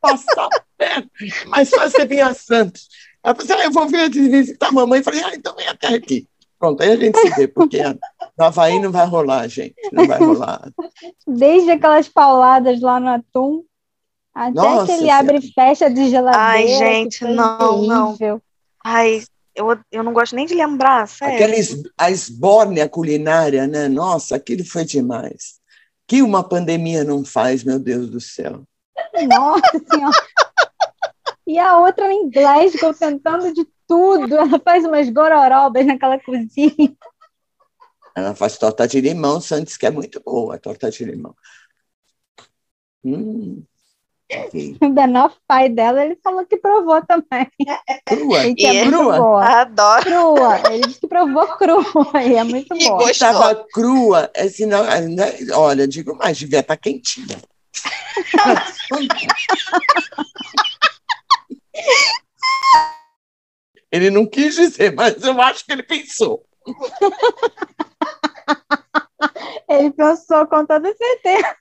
[0.00, 1.10] Passar perto,
[1.46, 2.88] mas só você vir a Santos.
[3.24, 5.00] Ela falou assim, ah, eu vou vir visitar a mamãe.
[5.00, 6.28] Eu falei, ah, então vem até aqui.
[6.58, 10.18] Pronto, aí a gente se vê, porque no Havaí não vai rolar, gente, não vai
[10.18, 10.70] rolar.
[11.26, 13.62] Desde aquelas pauladas lá no atum,
[14.36, 16.46] até Nossa aquele abre e fecha de geladeira.
[16.46, 18.06] Ai, que gente, não, não.
[18.08, 18.42] terrível.
[18.84, 19.24] Ai,
[19.54, 21.34] eu, eu não gosto nem de lembrar, sério.
[21.34, 23.88] Aquela es- a esbórnia culinária, né?
[23.88, 25.58] Nossa, aquilo foi demais.
[26.06, 28.62] Que uma pandemia não faz, meu Deus do céu.
[29.26, 30.26] Nossa Senhora.
[31.46, 34.36] E a outra em Glasgow tentando de tudo.
[34.36, 36.94] Ela faz umas gororobas naquela cozinha.
[38.14, 41.34] Ela faz torta de limão, Santos, que é muito boa a torta de limão.
[43.04, 43.62] Hum,
[44.32, 44.76] ok.
[44.82, 47.46] O Benoff, pai dela, ele falou que provou também.
[48.06, 49.16] Crua, E que é muito crua.
[49.18, 49.44] boa.
[49.44, 50.02] Adoro.
[50.04, 50.72] Crua.
[50.72, 52.90] Ele disse que provou crua e é muito E boa.
[52.98, 53.10] gostou.
[53.10, 55.32] Estava crua, é sinal, né?
[55.54, 57.38] olha, digo mais, devia estar quentinha.
[63.90, 66.44] Ele não quis dizer, mas eu acho que ele pensou.
[69.68, 71.56] Ele pensou com toda certeza.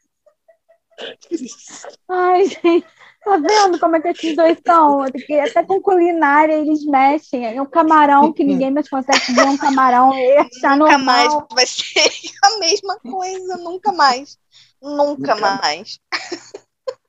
[2.10, 2.86] Ai, gente.
[3.24, 5.04] Tá vendo como é que esses dois são?
[5.12, 7.58] Porque até com culinária eles mexem.
[7.58, 11.00] É um camarão que ninguém mais consegue ver um camarão e achar Nunca normal.
[11.00, 12.08] mais vai ser
[12.44, 14.38] a mesma coisa, nunca mais.
[14.80, 16.00] Nunca, Nunca mais.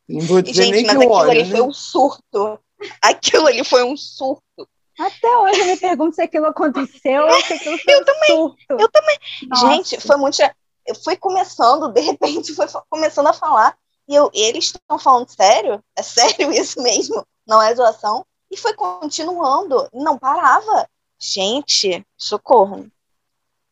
[0.09, 1.51] Não vou E, dizer gente, nem mas que eu aquilo olho, ali né?
[1.51, 2.61] foi um surto.
[3.03, 4.69] Aquilo ali foi um surto.
[4.99, 8.57] Até hoje eu me pergunto se aquilo aconteceu ou se aquilo foi um surto.
[8.71, 9.19] Eu também.
[9.51, 9.67] Nossa.
[9.67, 10.39] Gente, foi muito.
[10.87, 13.77] Eu fui começando, de repente, foi começando a falar.
[14.09, 15.83] E eu, eles estão falando sério?
[15.97, 17.27] É sério isso mesmo?
[17.47, 18.25] Não é zoação?
[18.51, 20.89] E foi continuando, não parava.
[21.19, 22.87] Gente, socorro.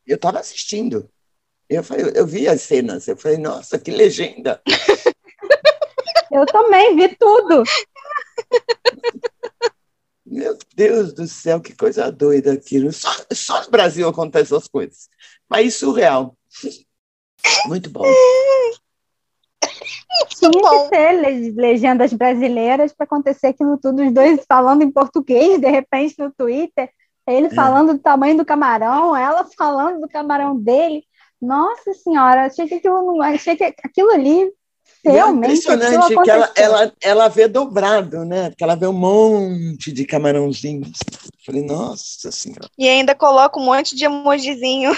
[0.05, 1.09] Eu estava assistindo.
[1.69, 3.07] Eu, falei- eu vi as cenas.
[3.07, 4.61] Eu falei, nossa, que legenda.
[6.31, 7.63] Eu também vi tudo.
[10.25, 12.91] Meu Deus do céu, que coisa doida aquilo.
[12.91, 15.07] Só, só no Brasil acontecem essas coisas.
[15.47, 16.35] País surreal.
[17.67, 18.03] Muito bom.
[20.37, 25.59] Tinha que ter le- legendas brasileiras para acontecer aquilo tudo, os dois falando em português,
[25.59, 26.89] de repente, no Twitter,
[27.27, 31.03] ele falando do tamanho do camarão, ela falando do camarão dele.
[31.41, 34.51] Nossa senhora, achei que aquilo, achei que aquilo ali
[35.03, 38.49] é realmente aquilo impressionante que ela, ela, ela vê dobrado, né?
[38.49, 40.97] Porque ela vê um monte de camarãozinhos.
[41.45, 42.69] Falei, nossa senhora.
[42.77, 44.91] E ainda coloca um monte de emojizinho.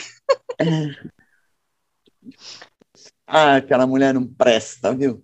[3.25, 5.23] Ah, aquela mulher não presta, viu?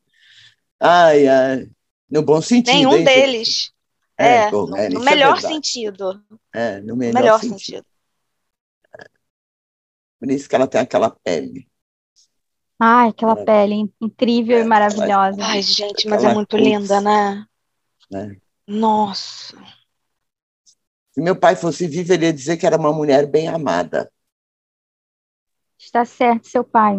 [0.79, 1.71] Ai, ai.
[2.09, 2.75] No bom sentido.
[2.77, 3.71] Nenhum hein, deles.
[4.17, 6.23] É, É, bom, no, é, no é melhor sentido.
[6.53, 7.57] É, no No melhor, melhor sentido.
[7.59, 7.85] sentido.
[10.19, 11.69] Por isso que ela tem aquela pele.
[12.79, 15.43] Ai, aquela Ela- pele incrível É, e maravilhosa.
[15.43, 16.63] Ai, gente, mas é muito cruz.
[16.65, 17.47] linda, né?
[18.09, 18.37] Né?
[18.67, 19.57] Nossa.
[21.11, 24.11] Se meu pai fosse vivo, ele ia dizer que era uma mulher bem amada.
[25.93, 26.97] Está certo, seu pai.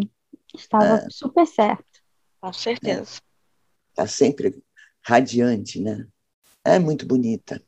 [0.55, 1.07] Estava É.
[1.11, 1.85] super certo.
[2.41, 3.21] Com certeza.
[3.91, 4.63] Está sempre
[5.05, 6.07] radiante, né?
[6.65, 7.61] É muito bonita.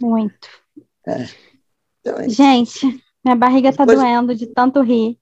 [0.00, 0.48] Muito.
[2.00, 2.86] Então, é Gente,
[3.24, 5.16] minha barriga tá Depois- doendo de tanto rir.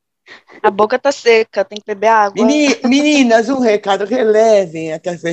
[0.63, 2.43] A boca tá seca, tem que beber água.
[2.83, 4.89] Meninas, um recado, relevem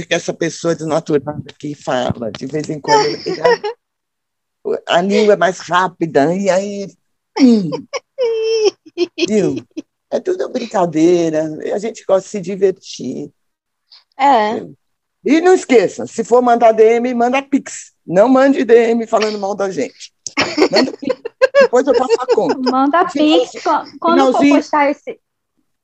[0.09, 3.07] essa pessoa desnaturada que fala, de vez em quando.
[4.87, 6.87] A língua é mais rápida, e aí.
[7.39, 7.69] Hum,
[9.27, 9.55] viu?
[10.13, 13.31] É tudo brincadeira, a gente gosta de se divertir.
[14.15, 14.63] É.
[15.25, 17.93] E não esqueça, se for mandar DM, manda Pix.
[18.05, 20.13] Não mande DM falando mal da gente.
[20.71, 21.19] Manda Pix.
[21.61, 22.71] Depois eu passo a conta.
[22.71, 23.53] Manda Pix.
[23.99, 25.19] Quando for postar esse.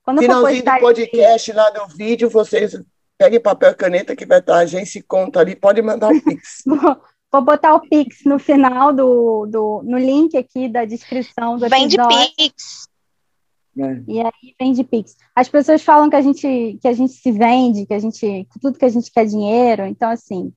[0.03, 1.57] Quando finalzinho for postar do podcast esse...
[1.57, 2.79] lá no vídeo, vocês
[3.17, 5.55] peguem papel e caneta que vai estar a agência e conta ali.
[5.55, 6.61] Pode mandar o Pix.
[7.31, 11.97] Vou botar o Pix no final do, do no link aqui da descrição do Vende
[12.37, 12.88] Pix.
[13.77, 14.03] É.
[14.07, 15.15] E aí vende Pix.
[15.35, 18.59] As pessoas falam que a gente que a gente se vende, que a gente que
[18.59, 19.85] tudo que a gente quer é dinheiro.
[19.85, 20.51] Então assim,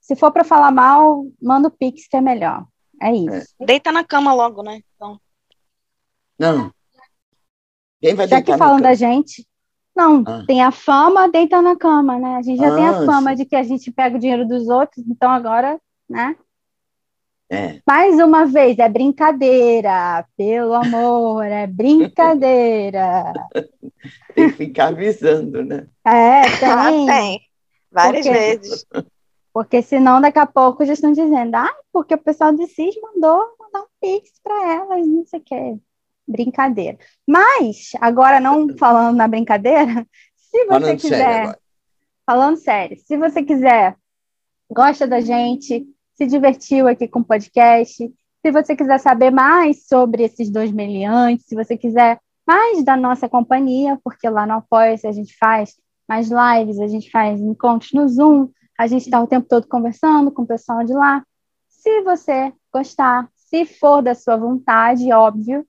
[0.00, 2.66] se for para falar mal, manda o Pix que é melhor.
[3.00, 3.54] É isso.
[3.60, 3.66] É.
[3.66, 4.82] Deita na cama logo, né?
[4.94, 5.20] Então.
[6.38, 6.72] Não.
[8.00, 9.46] Quem vai já que falam da gente,
[9.96, 10.44] não, ah.
[10.46, 12.36] tem a fama, deita na cama, né?
[12.36, 13.36] A gente já ah, tem a ah, fama sim.
[13.36, 16.36] de que a gente pega o dinheiro dos outros, então agora, né?
[17.50, 17.80] É.
[17.86, 23.32] Mais uma vez, é brincadeira, pelo amor, é brincadeira.
[24.34, 25.86] tem que ficar avisando, né?
[26.04, 27.06] É, tem.
[27.06, 27.40] tem.
[27.90, 28.86] Várias porque, vezes.
[29.52, 33.56] Porque senão daqui a pouco já estão dizendo, ah, porque o pessoal de CIS mandou
[33.60, 35.76] mandar um pix para elas, não sei o quê.
[36.26, 36.98] Brincadeira.
[37.26, 41.16] Mas, agora não falando na brincadeira, se você falando quiser.
[41.18, 41.66] Sério
[42.26, 43.96] falando sério, se você quiser,
[44.68, 45.86] gosta da gente,
[46.16, 48.12] se divertiu aqui com o podcast.
[48.44, 53.28] Se você quiser saber mais sobre esses dois meliantes, se você quiser mais da nossa
[53.28, 55.76] companhia, porque lá no Apoia-se a gente faz
[56.08, 58.48] mais lives, a gente faz encontros no Zoom,
[58.78, 61.24] a gente está o tempo todo conversando com o pessoal de lá.
[61.68, 65.66] Se você gostar, se for da sua vontade, óbvio,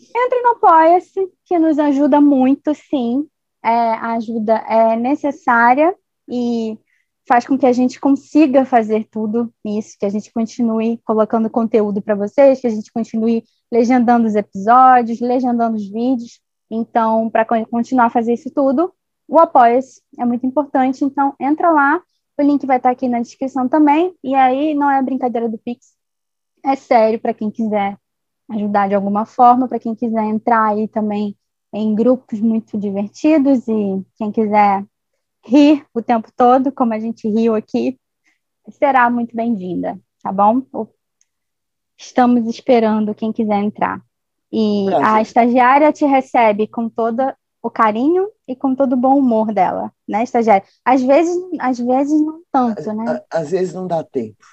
[0.00, 3.28] entre no Apoia-se, que nos ajuda muito, sim.
[3.62, 5.94] É, a ajuda é necessária
[6.28, 6.78] e
[7.26, 12.00] faz com que a gente consiga fazer tudo isso, que a gente continue colocando conteúdo
[12.00, 16.40] para vocês, que a gente continue legendando os episódios, legendando os vídeos.
[16.70, 18.92] Então, para continuar a fazer isso tudo,
[19.28, 21.04] o apoia-se é muito importante.
[21.04, 22.00] Então, entra lá,
[22.38, 24.14] o link vai estar aqui na descrição também.
[24.22, 25.94] E aí, não é brincadeira do Pix,
[26.64, 27.98] é sério para quem quiser
[28.50, 31.36] ajudar de alguma forma, para quem quiser entrar aí também
[31.72, 34.84] em grupos muito divertidos e quem quiser
[35.46, 37.98] rir o tempo todo, como a gente riu aqui,
[38.70, 40.62] será muito bem-vinda, tá bom?
[41.96, 44.02] Estamos esperando quem quiser entrar.
[44.52, 47.32] E a estagiária te recebe com todo
[47.62, 50.66] o carinho e com todo o bom humor dela, né, estagiária?
[50.84, 53.20] Às vezes, às vezes não tanto, né?
[53.30, 54.44] Às vezes não dá tempo.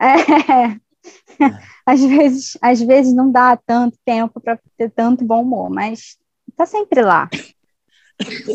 [0.00, 0.78] É.
[1.86, 6.18] Às vezes, às vezes não dá tanto tempo para ter tanto bom humor, mas
[6.54, 7.26] tá sempre lá.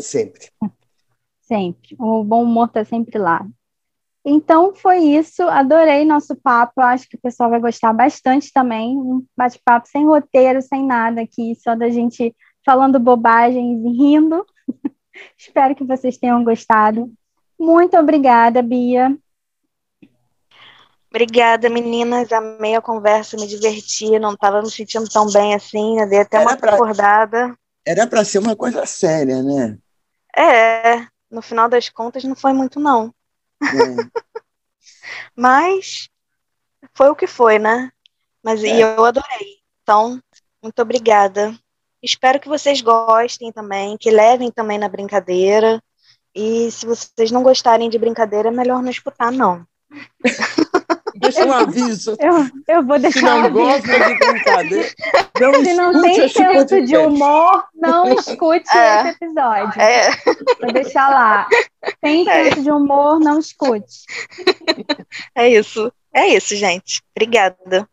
[0.00, 0.48] Sempre.
[1.46, 1.96] Sempre.
[1.98, 3.46] O bom humor está sempre lá.
[4.24, 5.42] Então foi isso.
[5.44, 6.80] Adorei nosso papo.
[6.80, 8.96] Acho que o pessoal vai gostar bastante também.
[8.98, 12.34] Um bate-papo sem roteiro, sem nada aqui, só da gente
[12.64, 14.44] falando bobagens e rindo.
[15.38, 17.12] Espero que vocês tenham gostado.
[17.58, 19.16] Muito obrigada, Bia.
[21.08, 22.32] Obrigada, meninas.
[22.32, 24.18] Amei a conversa, me diverti.
[24.18, 26.00] Não estava me sentindo tão bem assim.
[26.00, 26.74] Eu dei até era uma pra...
[26.74, 27.56] acordada.
[27.86, 29.78] Era para ser uma coisa séria, né?
[30.36, 33.14] É, no final das contas não foi muito, não.
[33.62, 33.64] É.
[35.34, 36.08] Mas
[36.94, 37.90] foi o que foi, né?
[38.42, 38.82] Mas é.
[38.82, 39.60] eu adorei.
[39.82, 40.20] Então,
[40.62, 41.56] muito obrigada.
[42.02, 45.82] Espero que vocês gostem também, que levem também na brincadeira.
[46.34, 49.66] E se vocês não gostarem de brincadeira, é melhor não escutar, não.
[51.18, 52.16] Deixa um aviso.
[52.18, 53.18] Eu, eu vou deixar.
[53.18, 54.94] Se não um gosta de brincadeira,
[55.40, 59.00] não Se não tem senso de humor, não escute é.
[59.00, 59.80] esse episódio.
[59.80, 60.10] É.
[60.60, 61.48] Vou deixar lá.
[62.00, 62.44] Tem é.
[62.44, 64.04] senso de humor, não escute.
[65.34, 65.92] É isso.
[66.12, 67.02] É isso, gente.
[67.14, 67.88] Obrigada.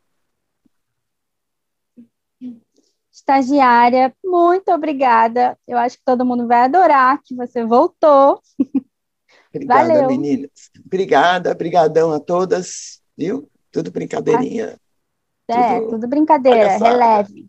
[3.12, 5.58] Estagiária, muito obrigada.
[5.68, 8.42] Eu acho que todo mundo vai adorar que você voltou.
[9.54, 10.08] Obrigada, Valeu.
[10.08, 10.72] meninas.
[10.86, 13.50] Obrigada, brigadão a todas, viu?
[13.72, 14.78] Tudo brincadeirinha.
[15.50, 17.46] É, tudo, tudo brincadeira, releve.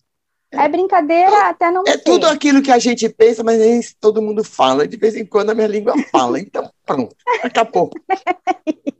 [0.50, 2.04] É brincadeira até não É ser.
[2.04, 4.86] tudo aquilo que a gente pensa, mas nem todo mundo fala.
[4.86, 6.38] De vez em quando a minha língua fala.
[6.38, 7.90] Então, pronto, acabou.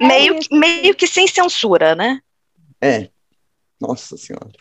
[0.00, 2.20] É meio, meio que sem censura, né?
[2.80, 3.10] É.
[3.80, 4.52] Nossa Senhora.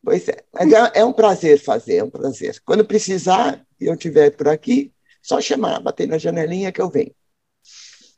[0.00, 0.44] Pois é.
[0.52, 2.62] Mas é, é um prazer fazer, é um prazer.
[2.64, 7.12] Quando precisar e eu estiver por aqui, só chamar, bater na janelinha que eu venho.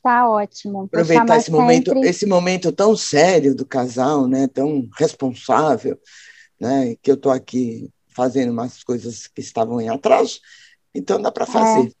[0.07, 0.83] Tá ótimo.
[0.83, 1.59] Aproveitar esse sempre...
[1.59, 4.47] momento, esse momento tão sério do casal, né?
[4.47, 5.99] Tão responsável,
[6.57, 6.95] né?
[7.01, 10.39] Que eu tô aqui fazendo umas coisas que estavam em atraso,
[10.95, 11.89] então dá para fazer.
[11.89, 11.91] É.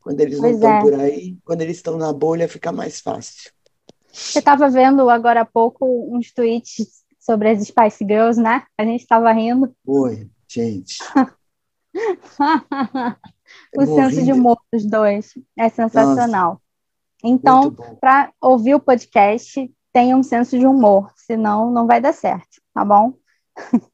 [0.00, 0.80] Quando eles pois não estão é.
[0.80, 3.50] por aí, quando eles estão na bolha, fica mais fácil.
[4.12, 5.84] Você estava vendo agora há pouco
[6.16, 8.62] uns tweets sobre as Spice Girls, né?
[8.78, 9.74] A gente estava rindo.
[9.84, 10.98] Oi, gente.
[13.76, 16.52] o senso de humor dos dois é sensacional.
[16.52, 16.65] Nossa,
[17.24, 22.60] então, para ouvir o podcast, tenha um senso de humor, senão não vai dar certo,
[22.74, 23.14] tá bom?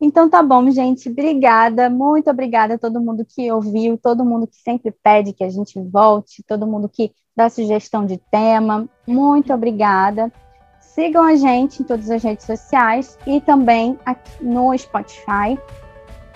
[0.00, 1.08] então tá bom, gente.
[1.08, 5.48] Obrigada, muito obrigada a todo mundo que ouviu, todo mundo que sempre pede que a
[5.48, 8.88] gente volte, todo mundo que dá sugestão de tema.
[9.06, 10.30] Muito obrigada.
[10.78, 15.58] Sigam a gente em todas as redes sociais e também aqui no Spotify.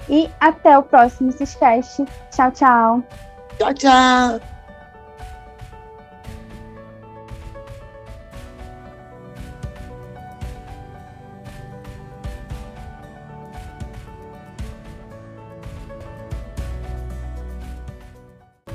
[0.08, 2.04] E até o próximo Ciscast.
[2.30, 3.02] Tchau, tchau.
[3.58, 4.57] Tchau, tchau.